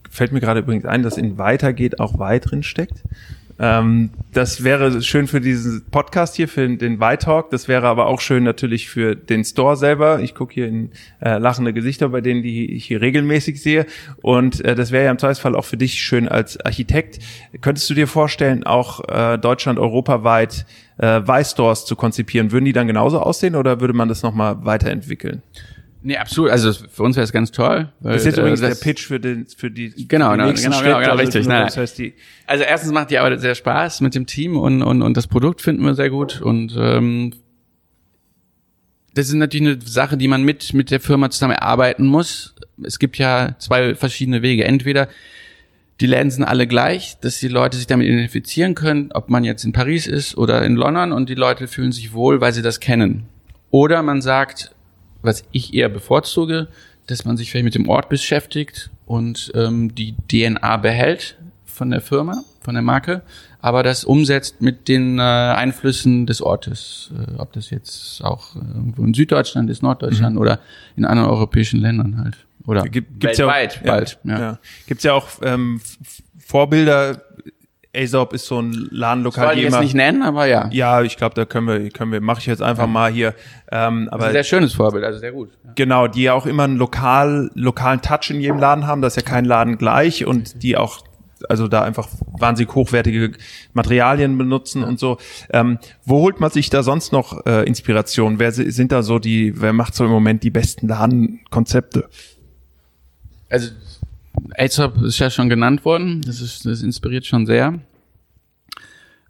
fällt 0.09 0.31
mir 0.31 0.39
gerade 0.39 0.59
übrigens 0.59 0.85
ein, 0.85 1.01
dass 1.01 1.17
in 1.17 1.37
weitergeht 1.37 1.99
auch 1.99 2.19
weit 2.19 2.51
drin 2.51 2.61
steckt. 2.61 3.03
Ähm, 3.61 4.09
das 4.33 4.63
wäre 4.63 5.01
schön 5.03 5.27
für 5.27 5.39
diesen 5.39 5.85
Podcast 5.91 6.35
hier, 6.35 6.47
für 6.47 6.67
den 6.67 6.99
White 6.99 7.45
Das 7.51 7.67
wäre 7.67 7.87
aber 7.87 8.07
auch 8.07 8.19
schön 8.19 8.43
natürlich 8.43 8.89
für 8.89 9.15
den 9.15 9.43
Store 9.43 9.77
selber. 9.77 10.19
Ich 10.19 10.33
gucke 10.33 10.53
hier 10.53 10.67
in 10.67 10.91
äh, 11.19 11.37
lachende 11.37 11.71
Gesichter 11.71 12.09
bei 12.09 12.21
denen, 12.21 12.41
die 12.41 12.73
ich 12.73 12.85
hier 12.85 13.01
regelmäßig 13.01 13.61
sehe. 13.61 13.85
Und 14.23 14.65
äh, 14.65 14.73
das 14.73 14.91
wäre 14.91 15.05
ja 15.05 15.11
im 15.11 15.19
Zweifelsfall 15.19 15.55
auch 15.55 15.65
für 15.65 15.77
dich 15.77 16.01
schön 16.01 16.27
als 16.27 16.59
Architekt. 16.59 17.19
Könntest 17.61 17.87
du 17.89 17.93
dir 17.93 18.07
vorstellen, 18.07 18.63
auch 18.63 19.07
äh, 19.07 19.37
Deutschland 19.37 19.77
europaweit 19.77 20.65
äh, 21.01 21.17
Y-Stores 21.17 21.85
zu 21.85 21.95
konzipieren? 21.95 22.51
Würden 22.51 22.65
die 22.65 22.73
dann 22.73 22.87
genauso 22.87 23.19
aussehen 23.19 23.55
oder 23.55 23.81
würde 23.81 23.93
man 23.93 24.07
das 24.07 24.23
nochmal 24.23 24.63
weiterentwickeln? 24.63 25.41
Nee, 26.03 26.17
absolut. 26.17 26.49
Also 26.49 26.73
für 26.73 27.03
uns 27.03 27.15
wäre 27.15 27.23
es 27.23 27.31
ganz 27.31 27.51
toll. 27.51 27.89
Weil, 27.99 28.13
das 28.13 28.21
ist 28.21 28.25
jetzt 28.25 28.37
äh, 28.37 28.41
übrigens 28.41 28.61
der 28.61 28.75
Pitch 28.75 29.05
für, 29.05 29.19
den, 29.19 29.45
für 29.45 29.69
die 29.69 30.07
genau, 30.07 30.31
für 30.31 30.53
die 30.53 30.61
genau, 30.61 30.79
genau, 30.79 30.81
genau, 30.81 30.99
genau, 30.99 31.15
richtig. 31.15 31.45
Nein, 31.45 31.65
das 31.65 31.77
heißt 31.77 31.97
die 31.97 32.13
also 32.47 32.63
erstens 32.63 32.91
macht 32.91 33.11
die 33.11 33.19
Arbeit 33.19 33.39
sehr 33.39 33.55
Spaß 33.55 34.01
mit 34.01 34.15
dem 34.15 34.25
Team 34.25 34.57
und, 34.57 34.81
und, 34.81 35.01
und 35.01 35.15
das 35.15 35.27
Produkt 35.27 35.61
finden 35.61 35.85
wir 35.85 35.93
sehr 35.93 36.09
gut 36.09 36.41
und 36.41 36.75
ähm, 36.77 37.33
das 39.13 39.27
ist 39.27 39.33
natürlich 39.35 39.67
eine 39.67 39.81
Sache, 39.81 40.17
die 40.17 40.27
man 40.27 40.43
mit 40.43 40.73
mit 40.73 40.89
der 40.89 40.99
Firma 40.99 41.29
zusammen 41.29 41.53
erarbeiten 41.53 42.07
muss. 42.07 42.55
Es 42.83 42.97
gibt 42.97 43.17
ja 43.17 43.55
zwei 43.59 43.93
verschiedene 43.93 44.41
Wege. 44.41 44.63
Entweder 44.63 45.07
die 46.01 46.07
Läden 46.07 46.31
sind 46.31 46.43
alle 46.43 46.65
gleich, 46.65 47.17
dass 47.21 47.39
die 47.39 47.47
Leute 47.47 47.77
sich 47.77 47.85
damit 47.85 48.07
identifizieren 48.07 48.73
können, 48.73 49.11
ob 49.13 49.29
man 49.29 49.43
jetzt 49.43 49.63
in 49.63 49.71
Paris 49.71 50.07
ist 50.07 50.35
oder 50.35 50.63
in 50.65 50.75
London 50.75 51.11
und 51.11 51.29
die 51.29 51.35
Leute 51.35 51.67
fühlen 51.67 51.91
sich 51.91 52.13
wohl, 52.13 52.41
weil 52.41 52.53
sie 52.53 52.63
das 52.63 52.79
kennen. 52.79 53.25
Oder 53.69 54.01
man 54.01 54.21
sagt, 54.21 54.73
was 55.21 55.43
ich 55.51 55.75
eher 55.75 55.89
bevorzuge, 55.89 56.67
dass 57.05 57.23
man 57.23 57.37
sich 57.37 57.51
vielleicht 57.51 57.65
mit 57.65 57.75
dem 57.75 57.87
Ort 57.87 58.09
beschäftigt 58.09 58.89
und 59.05 59.51
ähm, 59.53 59.93
die 59.93 60.15
DNA 60.31 60.77
behält 60.77 61.37
von 61.65 61.91
der 61.91 62.01
Firma, 62.01 62.43
von 62.61 62.73
der 62.73 62.81
Marke, 62.81 63.21
aber 63.59 63.83
das 63.83 64.03
umsetzt 64.03 64.59
mit 64.59 64.87
den 64.87 65.19
äh, 65.19 65.21
Einflüssen 65.21 66.25
des 66.25 66.41
Ortes, 66.41 67.11
äh, 67.15 67.37
ob 67.37 67.53
das 67.53 67.69
jetzt 67.69 68.23
auch 68.23 68.55
irgendwo 68.55 69.03
in 69.03 69.13
Süddeutschland 69.13 69.69
ist, 69.69 69.83
Norddeutschland 69.83 70.35
mhm. 70.35 70.41
oder 70.41 70.59
in 70.95 71.05
anderen 71.05 71.29
europäischen 71.29 71.79
Ländern 71.79 72.17
halt. 72.17 72.37
Oder 72.65 72.83
Gibt, 72.83 73.19
gibt's 73.19 73.39
weltweit 73.39 73.75
ja 73.75 73.81
auch, 73.81 73.85
bald. 73.85 74.19
Ja, 74.23 74.31
ja. 74.33 74.39
ja. 74.39 74.59
Gibt's 74.87 75.03
ja 75.03 75.13
auch 75.13 75.27
ähm, 75.41 75.81
Vorbilder, 76.39 77.21
Aesop 77.93 78.33
ist 78.33 78.45
so 78.45 78.61
ein 78.61 78.87
Ladenlokal. 78.89 79.47
Soll 79.47 79.57
ich 79.57 79.63
jetzt 79.63 79.79
nicht 79.81 79.95
nennen, 79.95 80.23
aber 80.23 80.45
ja. 80.45 80.69
Ja, 80.71 81.01
ich 81.01 81.17
glaube, 81.17 81.35
da 81.35 81.45
können 81.45 81.67
wir, 81.67 81.89
können 81.89 82.11
wir, 82.11 82.21
mache 82.21 82.39
ich 82.39 82.45
jetzt 82.45 82.61
einfach 82.61 82.83
ja. 82.83 82.87
mal 82.87 83.11
hier. 83.11 83.33
Ähm, 83.69 84.07
aber 84.11 84.27
ein 84.27 84.31
sehr 84.31 84.43
schönes 84.43 84.73
Vorbild, 84.73 85.03
also 85.03 85.19
sehr 85.19 85.33
gut. 85.33 85.49
Genau, 85.75 86.07
die 86.07 86.23
ja 86.23 86.33
auch 86.33 86.45
immer 86.45 86.63
einen 86.63 86.77
lokal, 86.77 87.51
lokalen 87.53 88.01
Touch 88.01 88.29
in 88.29 88.39
jedem 88.39 88.59
Laden 88.59 88.87
haben. 88.87 89.01
Das 89.01 89.17
ist 89.17 89.23
ja 89.23 89.29
kein 89.29 89.45
Laden 89.45 89.77
gleich 89.77 90.25
und 90.25 90.63
die 90.63 90.77
auch 90.77 91.03
also 91.49 91.67
da 91.67 91.81
einfach 91.81 92.07
wahnsinnig 92.37 92.73
hochwertige 92.75 93.31
Materialien 93.73 94.37
benutzen 94.37 94.83
ja. 94.83 94.87
und 94.87 94.99
so. 94.99 95.17
Ähm, 95.51 95.79
wo 96.05 96.19
holt 96.19 96.39
man 96.39 96.51
sich 96.51 96.69
da 96.69 96.83
sonst 96.83 97.11
noch 97.11 97.45
äh, 97.45 97.63
Inspiration? 97.65 98.39
Wer 98.39 98.51
sind 98.51 98.91
da 98.91 99.03
so 99.03 99.19
die, 99.19 99.59
wer 99.59 99.73
macht 99.73 99.95
so 99.95 100.05
im 100.05 100.11
Moment 100.11 100.43
die 100.43 100.51
besten 100.51 100.87
Ladenkonzepte? 100.87 102.09
Also 103.51 103.69
Aesop 104.57 105.01
ist 105.03 105.19
ja 105.19 105.29
schon 105.29 105.49
genannt 105.49 105.85
worden. 105.85 106.21
Das, 106.25 106.41
ist, 106.41 106.65
das 106.65 106.81
inspiriert 106.81 107.25
schon 107.25 107.45
sehr. 107.45 107.79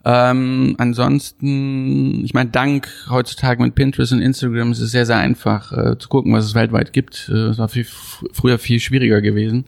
Ähm, 0.04 0.74
ansonsten, 0.78 2.24
ich 2.24 2.34
meine, 2.34 2.50
dank 2.50 2.88
heutzutage 3.08 3.62
mit 3.62 3.74
Pinterest 3.74 4.12
und 4.12 4.20
Instagram 4.20 4.72
ist 4.72 4.80
es 4.80 4.90
sehr, 4.90 5.06
sehr 5.06 5.18
einfach 5.18 5.72
äh, 5.72 5.98
zu 5.98 6.08
gucken, 6.08 6.32
was 6.32 6.44
es 6.44 6.54
weltweit 6.54 6.92
gibt. 6.92 7.28
Äh, 7.28 7.48
es 7.48 7.58
war 7.58 7.68
viel, 7.68 7.86
früher 8.32 8.58
viel 8.58 8.80
schwieriger 8.80 9.20
gewesen. 9.20 9.64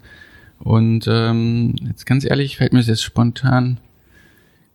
Und 0.59 1.07
ähm, 1.09 1.75
jetzt 1.87 2.07
ganz 2.07 2.25
ehrlich, 2.25 2.57
fällt 2.57 2.73
mir 2.73 2.81
das 2.81 2.89
jetzt 2.89 3.03
spontan 3.03 3.79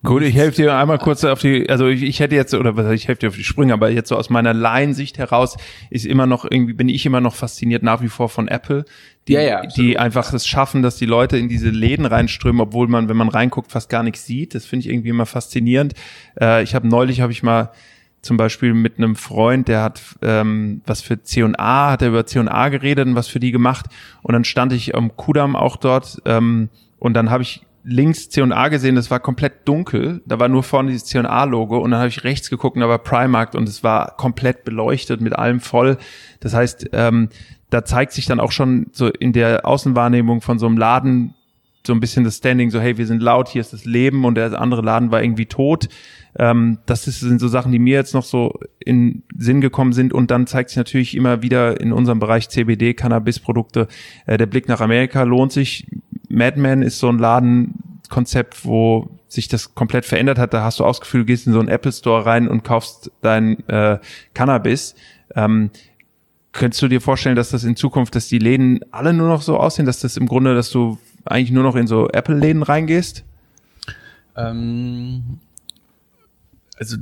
Gut, 0.01 0.23
ich 0.23 0.33
helfe 0.33 0.61
dir 0.61 0.75
einmal 0.75 0.97
kurz 0.97 1.25
auf 1.25 1.41
die, 1.41 1.69
also 1.69 1.87
ich, 1.87 2.03
ich 2.03 2.21
hätte 2.21 2.33
jetzt, 2.33 2.53
oder 2.53 2.77
was 2.77 2.89
ich 2.93 3.09
helfe 3.09 3.19
dir 3.19 3.27
auf 3.27 3.35
die 3.35 3.43
Sprünge, 3.43 3.73
aber 3.73 3.89
jetzt 3.89 4.07
so 4.07 4.15
aus 4.15 4.29
meiner 4.29 4.53
Laiensicht 4.53 5.17
heraus 5.17 5.57
ist 5.89 6.05
immer 6.05 6.25
noch 6.25 6.49
irgendwie, 6.49 6.71
bin 6.71 6.87
ich 6.87 7.05
immer 7.05 7.19
noch 7.19 7.35
fasziniert 7.35 7.83
nach 7.83 8.01
wie 8.01 8.07
vor 8.07 8.29
von 8.29 8.47
Apple, 8.47 8.85
die, 9.27 9.33
ja, 9.33 9.41
ja, 9.41 9.65
die 9.65 9.99
einfach 9.99 10.31
es 10.31 10.47
schaffen, 10.47 10.83
dass 10.83 10.95
die 10.95 11.05
Leute 11.05 11.37
in 11.37 11.49
diese 11.49 11.69
Läden 11.69 12.05
reinströmen, 12.05 12.61
obwohl 12.61 12.87
man, 12.87 13.09
wenn 13.09 13.17
man 13.17 13.27
reinguckt, 13.27 13.73
fast 13.73 13.89
gar 13.89 14.03
nichts 14.03 14.25
sieht. 14.25 14.55
Das 14.55 14.65
finde 14.65 14.85
ich 14.85 14.93
irgendwie 14.93 15.09
immer 15.09 15.25
faszinierend. 15.25 15.95
Äh, 16.39 16.63
ich 16.63 16.75
habe 16.75 16.87
neulich, 16.87 17.19
habe 17.19 17.33
ich 17.33 17.43
mal 17.43 17.71
zum 18.21 18.37
Beispiel 18.37 18.73
mit 18.73 18.97
einem 18.97 19.17
Freund, 19.17 19.67
der 19.67 19.83
hat 19.83 20.01
ähm, 20.21 20.81
was 20.85 21.01
für 21.01 21.21
C&A, 21.21 21.91
hat 21.91 22.01
er 22.01 22.09
über 22.09 22.25
C&A 22.25 22.69
geredet 22.69 23.05
und 23.05 23.15
was 23.15 23.27
für 23.27 23.39
die 23.41 23.51
gemacht 23.51 23.87
und 24.21 24.33
dann 24.33 24.45
stand 24.45 24.71
ich 24.71 24.95
am 24.95 25.15
Kudamm 25.17 25.57
auch 25.57 25.75
dort 25.75 26.21
ähm, 26.25 26.69
und 26.99 27.13
dann 27.13 27.29
habe 27.29 27.43
ich 27.43 27.65
links 27.89 28.29
C&A 28.29 28.67
gesehen, 28.69 28.95
das 28.95 29.11
war 29.11 29.19
komplett 29.19 29.67
dunkel. 29.67 30.21
Da 30.25 30.39
war 30.39 30.47
nur 30.47 30.63
vorne 30.63 30.91
dieses 30.91 31.07
C&A-Logo 31.07 31.77
und 31.77 31.91
dann 31.91 31.99
habe 31.99 32.09
ich 32.09 32.23
rechts 32.23 32.49
geguckt 32.49 32.75
und 32.75 32.81
da 32.81 32.89
war 32.89 32.99
Primark 32.99 33.53
und 33.55 33.67
es 33.67 33.83
war 33.83 34.15
komplett 34.17 34.63
beleuchtet 34.63 35.21
mit 35.21 35.33
allem 35.33 35.59
voll. 35.59 35.97
Das 36.39 36.53
heißt, 36.53 36.89
ähm, 36.93 37.29
da 37.69 37.85
zeigt 37.85 38.13
sich 38.13 38.25
dann 38.25 38.39
auch 38.39 38.51
schon 38.51 38.87
so 38.91 39.07
in 39.07 39.33
der 39.33 39.65
Außenwahrnehmung 39.65 40.41
von 40.41 40.59
so 40.59 40.65
einem 40.65 40.77
Laden 40.77 41.35
so 41.85 41.93
ein 41.93 41.99
bisschen 41.99 42.23
das 42.23 42.37
Standing, 42.37 42.69
so 42.71 42.79
hey, 42.79 42.97
wir 42.97 43.07
sind 43.07 43.21
laut, 43.21 43.47
hier 43.47 43.61
ist 43.61 43.73
das 43.73 43.85
Leben 43.85 44.25
und 44.25 44.35
der 44.35 44.59
andere 44.59 44.81
Laden 44.81 45.11
war 45.11 45.23
irgendwie 45.23 45.45
tot. 45.45 45.87
Ähm, 46.37 46.79
das 46.85 47.07
ist, 47.07 47.19
sind 47.21 47.39
so 47.39 47.47
Sachen, 47.47 47.71
die 47.71 47.79
mir 47.79 47.95
jetzt 47.95 48.13
noch 48.13 48.23
so 48.23 48.59
in 48.79 49.23
Sinn 49.35 49.61
gekommen 49.61 49.93
sind 49.93 50.13
und 50.13 50.29
dann 50.29 50.45
zeigt 50.45 50.69
sich 50.69 50.77
natürlich 50.77 51.15
immer 51.15 51.41
wieder 51.41 51.79
in 51.79 51.91
unserem 51.91 52.19
Bereich 52.19 52.49
CBD, 52.49 52.93
Cannabis-Produkte, 52.93 53.87
äh, 54.25 54.37
der 54.37 54.45
Blick 54.45 54.67
nach 54.67 54.81
Amerika 54.81 55.23
lohnt 55.23 55.51
sich. 55.51 55.87
Madman 56.29 56.81
ist 56.81 56.99
so 56.99 57.09
ein 57.09 57.19
Ladenkonzept, 57.19 58.65
wo 58.65 59.09
sich 59.27 59.47
das 59.47 59.75
komplett 59.75 60.05
verändert 60.05 60.37
hat. 60.37 60.53
Da 60.53 60.63
hast 60.63 60.79
du 60.79 60.85
auch 60.85 60.91
das 60.91 61.01
Gefühl, 61.01 61.21
du 61.21 61.25
gehst 61.25 61.47
in 61.47 61.53
so 61.53 61.59
einen 61.59 61.67
Apple 61.67 61.91
Store 61.91 62.25
rein 62.25 62.47
und 62.47 62.63
kaufst 62.63 63.11
dein 63.21 63.67
äh, 63.67 63.99
Cannabis. 64.33 64.95
Ähm, 65.35 65.69
könntest 66.51 66.81
du 66.81 66.87
dir 66.87 67.01
vorstellen, 67.01 67.35
dass 67.35 67.49
das 67.49 67.63
in 67.63 67.75
Zukunft, 67.75 68.15
dass 68.15 68.27
die 68.27 68.39
Läden 68.39 68.79
alle 68.91 69.13
nur 69.13 69.27
noch 69.27 69.41
so 69.41 69.57
aussehen, 69.57 69.85
dass 69.85 69.99
das 69.99 70.17
im 70.17 70.27
Grunde, 70.27 70.55
dass 70.55 70.71
du 70.71 70.97
eigentlich 71.25 71.51
nur 71.51 71.63
noch 71.63 71.75
in 71.75 71.87
so 71.87 72.07
Apple-Läden 72.09 72.63
reingehst? 72.63 73.23
Ähm, 74.35 75.39
also 76.77 76.97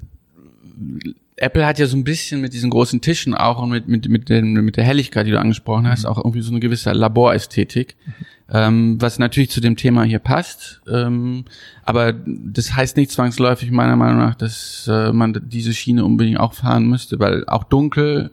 Apple 1.37 1.65
hat 1.65 1.77
ja 1.77 1.85
so 1.85 1.95
ein 1.95 2.03
bisschen 2.03 2.41
mit 2.41 2.53
diesen 2.53 2.71
großen 2.71 2.99
Tischen 2.99 3.35
auch 3.35 3.61
und 3.61 3.69
mit, 3.69 3.87
mit, 3.87 4.09
mit, 4.09 4.29
den, 4.29 4.53
mit 4.53 4.75
der 4.75 4.83
Helligkeit, 4.83 5.27
die 5.27 5.31
du 5.31 5.39
angesprochen 5.39 5.87
hast, 5.87 6.03
mhm. 6.03 6.09
auch 6.09 6.17
irgendwie 6.17 6.41
so 6.41 6.51
eine 6.51 6.59
gewisse 6.59 6.91
Laborästhetik, 6.91 7.95
mhm. 8.05 8.13
ähm, 8.51 9.01
was 9.01 9.19
natürlich 9.19 9.51
zu 9.51 9.61
dem 9.61 9.75
Thema 9.75 10.03
hier 10.03 10.19
passt. 10.19 10.81
Ähm, 10.91 11.45
aber 11.83 12.13
das 12.13 12.75
heißt 12.75 12.97
nicht 12.97 13.11
zwangsläufig 13.11 13.69
meiner 13.69 13.95
Meinung 13.95 14.17
nach, 14.17 14.35
dass 14.35 14.89
äh, 14.91 15.13
man 15.13 15.39
diese 15.47 15.73
Schiene 15.73 16.03
unbedingt 16.03 16.39
auch 16.39 16.53
fahren 16.53 16.87
müsste, 16.87 17.19
weil 17.19 17.45
auch 17.47 17.63
dunkel 17.63 18.31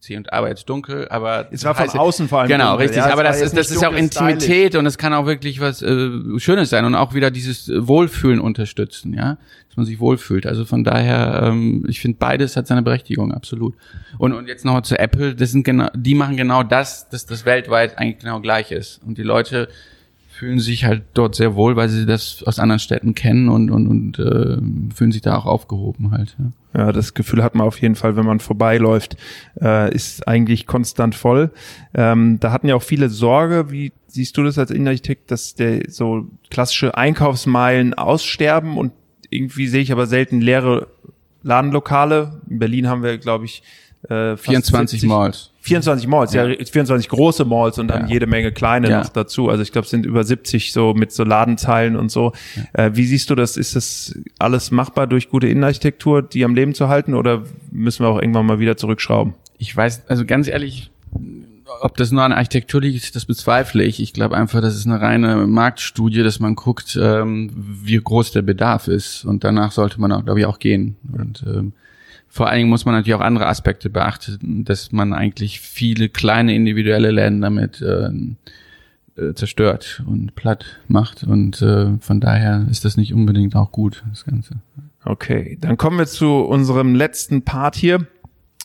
C 0.00 0.16
und 0.16 0.32
A 0.32 0.40
war 0.40 0.48
jetzt 0.48 0.68
dunkel, 0.68 1.06
aber 1.08 1.48
es 1.50 1.62
war 1.62 1.74
von 1.74 1.84
heißt, 1.84 1.96
außen 1.96 2.28
vor 2.28 2.40
allem 2.40 2.48
genau 2.48 2.70
dunkel. 2.70 2.86
richtig. 2.86 3.04
Ja, 3.04 3.12
aber 3.12 3.22
das 3.22 3.42
ist 3.42 3.54
das 3.54 3.70
ist 3.70 3.84
auch 3.84 3.92
Intimität 3.92 4.42
stylisch. 4.42 4.74
und 4.76 4.86
es 4.86 4.96
kann 4.96 5.12
auch 5.12 5.26
wirklich 5.26 5.60
was 5.60 5.82
äh, 5.82 6.10
Schönes 6.38 6.70
sein 6.70 6.86
und 6.86 6.94
auch 6.94 7.12
wieder 7.12 7.30
dieses 7.30 7.70
Wohlfühlen 7.74 8.40
unterstützen, 8.40 9.12
ja, 9.12 9.36
dass 9.68 9.76
man 9.76 9.84
sich 9.84 10.00
wohlfühlt. 10.00 10.46
Also 10.46 10.64
von 10.64 10.84
daher, 10.84 11.42
ähm, 11.44 11.84
ich 11.86 12.00
finde 12.00 12.16
beides 12.18 12.56
hat 12.56 12.66
seine 12.66 12.80
Berechtigung 12.82 13.32
absolut. 13.32 13.74
Und 14.16 14.32
und 14.32 14.48
jetzt 14.48 14.64
nochmal 14.64 14.84
zu 14.84 14.98
Apple, 14.98 15.34
das 15.34 15.50
sind 15.50 15.64
genau, 15.64 15.88
die 15.94 16.14
machen 16.14 16.38
genau 16.38 16.62
das, 16.62 17.10
dass 17.10 17.26
das 17.26 17.44
weltweit 17.44 17.98
eigentlich 17.98 18.20
genau 18.20 18.40
gleich 18.40 18.72
ist 18.72 19.02
und 19.04 19.18
die 19.18 19.22
Leute 19.22 19.68
fühlen 20.40 20.58
sich 20.58 20.86
halt 20.86 21.02
dort 21.12 21.34
sehr 21.34 21.54
wohl, 21.54 21.76
weil 21.76 21.90
sie 21.90 22.06
das 22.06 22.42
aus 22.44 22.58
anderen 22.58 22.78
Städten 22.78 23.14
kennen 23.14 23.50
und 23.50 23.70
und 23.70 23.86
und 23.86 24.18
äh, 24.18 24.56
fühlen 24.94 25.12
sich 25.12 25.20
da 25.20 25.36
auch 25.36 25.44
aufgehoben 25.44 26.12
halt. 26.12 26.34
Ja. 26.72 26.80
ja, 26.80 26.92
das 26.92 27.12
Gefühl 27.12 27.42
hat 27.42 27.54
man 27.54 27.66
auf 27.66 27.78
jeden 27.82 27.94
Fall, 27.94 28.16
wenn 28.16 28.24
man 28.24 28.40
vorbeiläuft, 28.40 29.18
äh, 29.60 29.94
ist 29.94 30.26
eigentlich 30.26 30.66
konstant 30.66 31.14
voll. 31.14 31.50
Ähm, 31.92 32.40
da 32.40 32.52
hatten 32.52 32.68
ja 32.68 32.74
auch 32.74 32.82
viele 32.82 33.10
Sorge, 33.10 33.70
wie 33.70 33.92
siehst 34.06 34.34
du 34.38 34.42
das 34.42 34.56
als 34.56 34.70
Innenarchitekt, 34.70 35.30
dass 35.30 35.56
der 35.56 35.82
so 35.90 36.26
klassische 36.48 36.96
Einkaufsmeilen 36.96 37.92
aussterben 37.92 38.78
und 38.78 38.92
irgendwie 39.28 39.66
sehe 39.66 39.82
ich 39.82 39.92
aber 39.92 40.06
selten 40.06 40.40
leere 40.40 40.86
Ladenlokale. 41.42 42.40
In 42.48 42.58
Berlin 42.58 42.88
haben 42.88 43.02
wir, 43.02 43.18
glaube 43.18 43.44
ich, 43.44 43.62
äh, 44.10 44.36
24 44.36 45.04
Malls. 45.04 45.50
24 45.62 46.08
Malls, 46.08 46.32
ja, 46.32 46.46
ja 46.46 46.64
24 46.64 47.08
große 47.08 47.44
Malls 47.44 47.78
und 47.78 47.88
dann 47.88 48.02
ja. 48.02 48.14
jede 48.14 48.26
Menge 48.26 48.50
kleine 48.50 48.90
ja. 48.90 49.00
noch 49.00 49.08
dazu. 49.10 49.48
Also 49.48 49.62
ich 49.62 49.72
glaube, 49.72 49.84
es 49.84 49.90
sind 49.90 50.06
über 50.06 50.24
70 50.24 50.72
so 50.72 50.94
mit 50.94 51.12
so 51.12 51.22
Ladenzeilen 51.22 51.96
und 51.96 52.10
so. 52.10 52.32
Äh, 52.72 52.90
wie 52.94 53.04
siehst 53.04 53.30
du 53.30 53.34
das? 53.34 53.56
Ist 53.56 53.76
das 53.76 54.18
alles 54.38 54.70
machbar 54.70 55.06
durch 55.06 55.28
gute 55.28 55.46
Innenarchitektur, 55.48 56.22
die 56.22 56.44
am 56.44 56.54
Leben 56.54 56.74
zu 56.74 56.88
halten 56.88 57.14
oder 57.14 57.44
müssen 57.70 58.04
wir 58.04 58.08
auch 58.08 58.20
irgendwann 58.20 58.46
mal 58.46 58.58
wieder 58.58 58.76
zurückschrauben? 58.76 59.34
Ich 59.58 59.76
weiß, 59.76 60.08
also 60.08 60.24
ganz 60.24 60.48
ehrlich, 60.48 60.90
ob 61.82 61.96
das 61.96 62.10
nur 62.10 62.22
an 62.22 62.32
Architektur 62.32 62.80
liegt, 62.80 63.14
das 63.14 63.26
bezweifle 63.26 63.84
ich. 63.84 64.00
Ich 64.00 64.12
glaube 64.12 64.36
einfach, 64.36 64.60
das 64.60 64.74
ist 64.74 64.86
eine 64.86 65.00
reine 65.00 65.46
Marktstudie, 65.46 66.22
dass 66.22 66.40
man 66.40 66.54
guckt, 66.54 66.98
ähm, 67.00 67.50
wie 67.54 67.96
groß 67.96 68.32
der 68.32 68.42
Bedarf 68.42 68.88
ist. 68.88 69.24
Und 69.24 69.44
danach 69.44 69.72
sollte 69.72 70.00
man 70.00 70.10
auch, 70.10 70.24
glaube 70.24 70.40
ich, 70.40 70.46
auch 70.46 70.58
gehen. 70.58 70.96
Und 71.12 71.44
ähm, 71.46 71.72
vor 72.32 72.48
allen 72.48 72.58
Dingen 72.58 72.70
muss 72.70 72.84
man 72.84 72.94
natürlich 72.94 73.16
auch 73.16 73.24
andere 73.24 73.46
Aspekte 73.46 73.90
beachten, 73.90 74.64
dass 74.64 74.92
man 74.92 75.12
eigentlich 75.12 75.60
viele 75.60 76.08
kleine 76.08 76.54
individuelle 76.54 77.10
Läden 77.10 77.40
damit 77.40 77.82
äh, 77.82 78.08
äh, 79.20 79.34
zerstört 79.34 80.04
und 80.06 80.36
platt 80.36 80.78
macht. 80.86 81.24
Und 81.24 81.60
äh, 81.60 81.98
von 81.98 82.20
daher 82.20 82.66
ist 82.70 82.84
das 82.84 82.96
nicht 82.96 83.12
unbedingt 83.12 83.56
auch 83.56 83.72
gut, 83.72 84.04
das 84.10 84.24
Ganze. 84.24 84.54
Okay, 85.04 85.58
dann 85.60 85.76
kommen 85.76 85.98
wir 85.98 86.06
zu 86.06 86.36
unserem 86.36 86.94
letzten 86.94 87.42
Part 87.42 87.74
hier. 87.74 88.06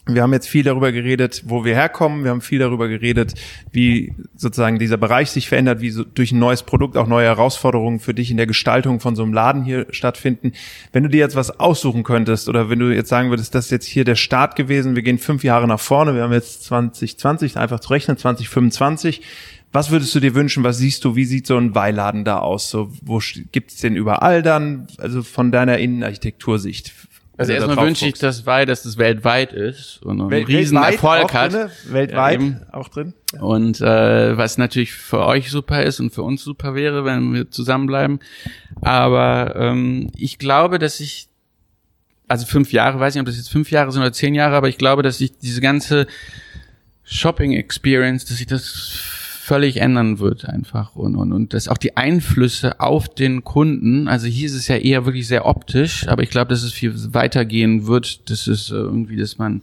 Wir 0.08 0.22
haben 0.22 0.34
jetzt 0.34 0.48
viel 0.48 0.64
darüber 0.64 0.92
geredet, 0.92 1.44
wo 1.48 1.66
wir 1.66 1.74
herkommen. 1.74 2.24
Wir 2.24 2.30
haben 2.30 2.42
viel 2.42 2.60
darüber 2.60 2.88
geredet, 2.88 3.34
wie 3.72 4.14
sozusagen 4.36 4.78
dieser 4.78 4.98
Bereich 4.98 5.32
sich 5.32 5.50
verändert, 5.50 5.82
wie 5.82 5.90
so 5.90 6.04
durch 6.04 6.32
ein 6.32 6.38
neues 6.38 6.62
Produkt 6.62 6.96
auch 6.96 7.08
neue 7.08 7.26
Herausforderungen 7.26 8.00
für 8.00 8.14
dich 8.14 8.30
in 8.30 8.38
der 8.38 8.46
Gestaltung 8.46 9.00
von 9.00 9.16
so 9.16 9.24
einem 9.24 9.34
Laden 9.34 9.64
hier 9.64 9.88
stattfinden. 9.90 10.52
Wenn 10.92 11.02
du 11.02 11.10
dir 11.10 11.18
jetzt 11.18 11.36
was 11.36 11.60
aussuchen 11.60 12.04
könntest 12.04 12.48
oder 12.50 12.70
wenn 12.70 12.78
du 12.78 12.94
jetzt 12.94 13.10
sagen 13.10 13.32
würdest, 13.32 13.56
das 13.56 13.66
ist 13.66 13.72
jetzt 13.72 13.88
hier 13.88 14.04
der 14.04 14.16
Start 14.16 14.56
gewesen, 14.56 14.96
wir 14.96 15.02
gehen 15.02 15.18
fünf 15.18 15.44
Jahre 15.44 15.68
nach 15.68 15.80
vorne, 15.80 16.14
wir 16.14 16.22
haben 16.22 16.34
jetzt 16.34 16.66
2020, 16.66 17.58
einfach 17.58 17.80
zu 17.80 17.90
rechnen, 17.90 18.16
2025. 18.16 19.24
Was 19.72 19.90
würdest 19.90 20.14
du 20.14 20.20
dir 20.20 20.36
wünschen? 20.36 20.64
Was 20.64 20.78
siehst 20.78 21.04
du? 21.04 21.16
Wie 21.16 21.26
sieht 21.26 21.48
so 21.48 21.58
ein 21.58 21.74
Weiladen 21.74 22.24
da 22.24 22.40
aus? 22.40 22.70
So, 22.70 22.94
wo 23.02 23.20
gibt's 23.52 23.78
den 23.78 23.96
überall 23.96 24.44
dann? 24.44 24.88
Also 25.00 25.24
von 25.24 25.52
deiner 25.52 25.80
Innenarchitektursicht. 25.80 26.94
Also 27.38 27.52
erstmal 27.52 27.78
wünsche 27.86 28.08
ich 28.08 28.14
das 28.14 28.46
weil, 28.46 28.66
dass 28.66 28.84
das 28.84 28.98
weltweit 28.98 29.52
ist 29.52 30.02
und 30.04 30.22
einen 30.22 30.32
Wel 30.32 30.44
riesen 30.44 30.78
Erfolg 30.78 31.34
hat. 31.34 31.54
Drinne? 31.54 31.72
Weltweit 31.88 32.40
ähm, 32.40 32.62
auch 32.72 32.88
drin. 32.88 33.14
Ja. 33.34 33.42
Und 33.42 33.82
äh, 33.82 34.38
was 34.38 34.58
natürlich 34.58 34.94
für 34.94 35.26
euch 35.26 35.52
super 35.52 35.84
ist 35.84 36.00
und 36.00 36.14
für 36.14 36.24
uns 36.24 36.44
super 36.44 36.76
wäre, 36.76 37.04
wenn 37.04 37.34
wir 37.34 37.52
zusammenbleiben. 37.52 38.20
Aber 38.82 39.56
ähm, 39.58 40.12
ich 40.16 40.40
glaube, 40.40 40.80
dass 40.80 41.00
ich, 41.00 41.28
also 42.28 42.46
fünf 42.46 42.72
Jahre, 42.72 43.00
weiß 43.00 43.16
nicht, 43.16 43.22
ob 43.22 43.28
das 43.28 43.38
jetzt 43.38 43.52
fünf 43.52 43.70
Jahre 43.70 43.92
sind 43.92 44.02
oder 44.02 44.14
zehn 44.14 44.34
Jahre, 44.34 44.56
aber 44.56 44.70
ich 44.70 44.78
glaube, 44.78 45.04
dass 45.04 45.20
ich 45.20 45.38
diese 45.38 45.62
ganze 45.62 46.08
Shopping 47.04 47.52
Experience, 47.52 48.26
dass 48.26 48.40
ich 48.40 48.48
das 48.48 49.15
völlig 49.46 49.78
ändern 49.78 50.18
wird 50.18 50.50
einfach 50.50 50.96
und, 50.96 51.16
und, 51.16 51.32
und 51.32 51.54
dass 51.54 51.68
auch 51.68 51.78
die 51.78 51.98
Einflüsse 51.98 52.80
auf 52.80 53.08
den 53.08 53.44
Kunden, 53.44 54.08
also 54.08 54.26
hier 54.26 54.48
ist 54.48 54.56
es 54.56 54.68
ja 54.68 54.76
eher 54.76 55.06
wirklich 55.06 55.28
sehr 55.28 55.46
optisch, 55.46 56.08
aber 56.08 56.24
ich 56.24 56.32
glaube, 56.32 56.50
dass 56.50 56.64
es 56.64 56.74
viel 56.74 56.94
weitergehen 57.14 57.86
wird, 57.86 58.28
dass 58.32 58.48
es 58.48 58.72
äh, 58.72 58.74
irgendwie, 58.74 59.18
dass 59.18 59.38
man 59.38 59.62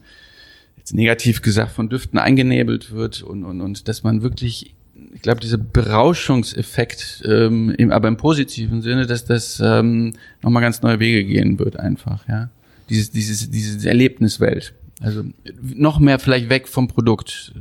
jetzt 0.77 0.95
negativ 0.95 1.43
gesagt 1.43 1.73
von 1.73 1.89
Düften 1.89 2.21
eingenebelt 2.21 2.93
wird 2.93 3.23
und, 3.23 3.43
und, 3.43 3.61
und 3.61 3.89
dass 3.89 4.05
man 4.05 4.23
wirklich 4.23 4.73
ich 5.15 5.21
glaube, 5.21 5.41
dieser 5.41 5.59
Berauschungseffekt, 5.59 7.25
ähm, 7.27 7.75
aber 7.91 8.07
im 8.07 8.17
positiven 8.17 8.83
Sinne, 8.83 9.07
dass 9.07 9.25
das 9.25 9.61
ähm, 9.63 10.13
nochmal 10.43 10.63
ganz 10.63 10.81
neue 10.83 11.01
Wege 11.01 11.25
gehen 11.25 11.59
wird, 11.59 11.77
einfach, 11.77 12.29
ja. 12.29 12.51
Dieses, 12.89 13.11
dieses, 13.11 13.51
diese 13.51 13.89
Erlebniswelt. 13.89 14.75
Also 15.01 15.25
noch 15.61 15.99
mehr 15.99 16.19
vielleicht 16.19 16.51
weg 16.51 16.69
vom 16.69 16.89
Produkt 16.89 17.53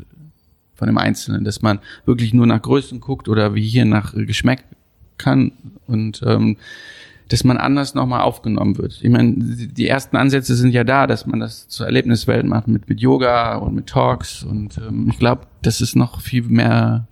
von 0.81 0.87
dem 0.87 0.97
Einzelnen, 0.97 1.43
dass 1.43 1.61
man 1.61 1.77
wirklich 2.05 2.33
nur 2.33 2.47
nach 2.47 2.59
Größen 2.59 3.01
guckt 3.01 3.29
oder 3.29 3.53
wie 3.53 3.61
hier 3.61 3.85
nach 3.85 4.15
Geschmack 4.15 4.63
kann 5.19 5.51
und 5.85 6.23
ähm, 6.25 6.57
dass 7.27 7.43
man 7.43 7.57
anders 7.57 7.93
nochmal 7.93 8.21
aufgenommen 8.21 8.79
wird. 8.79 8.99
Ich 9.03 9.09
meine, 9.11 9.35
die 9.35 9.87
ersten 9.87 10.17
Ansätze 10.17 10.55
sind 10.55 10.71
ja 10.71 10.83
da, 10.83 11.05
dass 11.05 11.27
man 11.27 11.39
das 11.39 11.67
zur 11.67 11.85
Erlebniswelt 11.85 12.47
macht 12.47 12.67
mit, 12.67 12.89
mit 12.89 12.99
Yoga 12.99 13.57
und 13.57 13.75
mit 13.75 13.85
Talks 13.85 14.41
und 14.41 14.79
ähm, 14.79 15.09
ich 15.11 15.19
glaube, 15.19 15.43
dass 15.61 15.81
es 15.81 15.93
noch 15.93 16.19
viel 16.19 16.41
mehr 16.45 17.07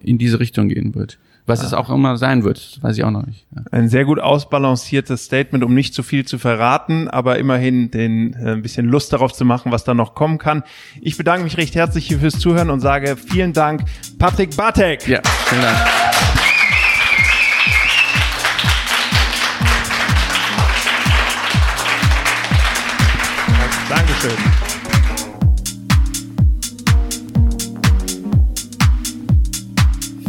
in 0.00 0.16
diese 0.16 0.40
Richtung 0.40 0.70
gehen 0.70 0.94
wird. 0.94 1.18
Was 1.44 1.60
ja. 1.60 1.66
es 1.66 1.74
auch 1.74 1.90
immer 1.90 2.16
sein 2.16 2.44
wird, 2.44 2.78
weiß 2.82 2.96
ich 2.96 3.04
auch 3.04 3.10
noch 3.10 3.26
nicht. 3.26 3.46
Ja. 3.54 3.62
Ein 3.72 3.88
sehr 3.88 4.04
gut 4.04 4.20
ausbalanciertes 4.20 5.24
Statement, 5.24 5.64
um 5.64 5.74
nicht 5.74 5.92
zu 5.92 6.02
viel 6.02 6.24
zu 6.24 6.38
verraten, 6.38 7.08
aber 7.08 7.38
immerhin 7.38 7.90
den 7.90 8.34
äh, 8.34 8.52
ein 8.52 8.62
bisschen 8.62 8.86
Lust 8.86 9.12
darauf 9.12 9.32
zu 9.32 9.44
machen, 9.44 9.72
was 9.72 9.82
da 9.82 9.92
noch 9.94 10.14
kommen 10.14 10.38
kann. 10.38 10.62
Ich 11.00 11.16
bedanke 11.16 11.42
mich 11.42 11.56
recht 11.56 11.74
herzlich 11.74 12.06
hier 12.06 12.20
fürs 12.20 12.38
Zuhören 12.38 12.70
und 12.70 12.80
sage 12.80 13.16
vielen 13.16 13.52
Dank, 13.52 13.82
Patrick 14.18 14.56
Bartek. 14.56 15.06
Ja, 15.08 15.20
vielen 15.48 15.62
Dank. 15.62 16.31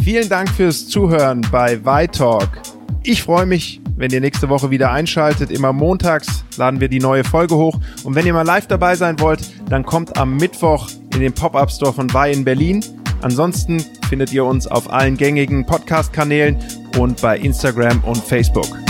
Vielen 0.04 0.28
Dank 0.28 0.50
fürs 0.50 0.86
Zuhören 0.86 1.40
bei 1.50 2.06
Talk. 2.06 2.50
Ich 3.04 3.22
freue 3.22 3.46
mich, 3.46 3.80
wenn 3.96 4.10
ihr 4.10 4.20
nächste 4.20 4.50
Woche 4.50 4.70
wieder 4.70 4.92
einschaltet. 4.92 5.50
Immer 5.50 5.72
montags 5.72 6.44
laden 6.58 6.78
wir 6.78 6.88
die 6.88 6.98
neue 6.98 7.24
Folge 7.24 7.56
hoch. 7.56 7.80
Und 8.02 8.14
wenn 8.14 8.26
ihr 8.26 8.34
mal 8.34 8.42
live 8.42 8.66
dabei 8.66 8.96
sein 8.96 9.18
wollt, 9.20 9.40
dann 9.70 9.82
kommt 9.82 10.18
am 10.18 10.36
Mittwoch 10.36 10.90
in 11.14 11.20
den 11.20 11.32
Pop-Up 11.32 11.70
Store 11.70 11.94
von 11.94 12.12
Vi 12.12 12.32
in 12.32 12.44
Berlin. 12.44 12.84
Ansonsten 13.22 13.82
findet 14.10 14.30
ihr 14.30 14.44
uns 14.44 14.66
auf 14.66 14.92
allen 14.92 15.16
gängigen 15.16 15.64
Podcast-Kanälen 15.64 16.58
und 16.98 17.22
bei 17.22 17.38
Instagram 17.38 18.04
und 18.04 18.18
Facebook. 18.18 18.83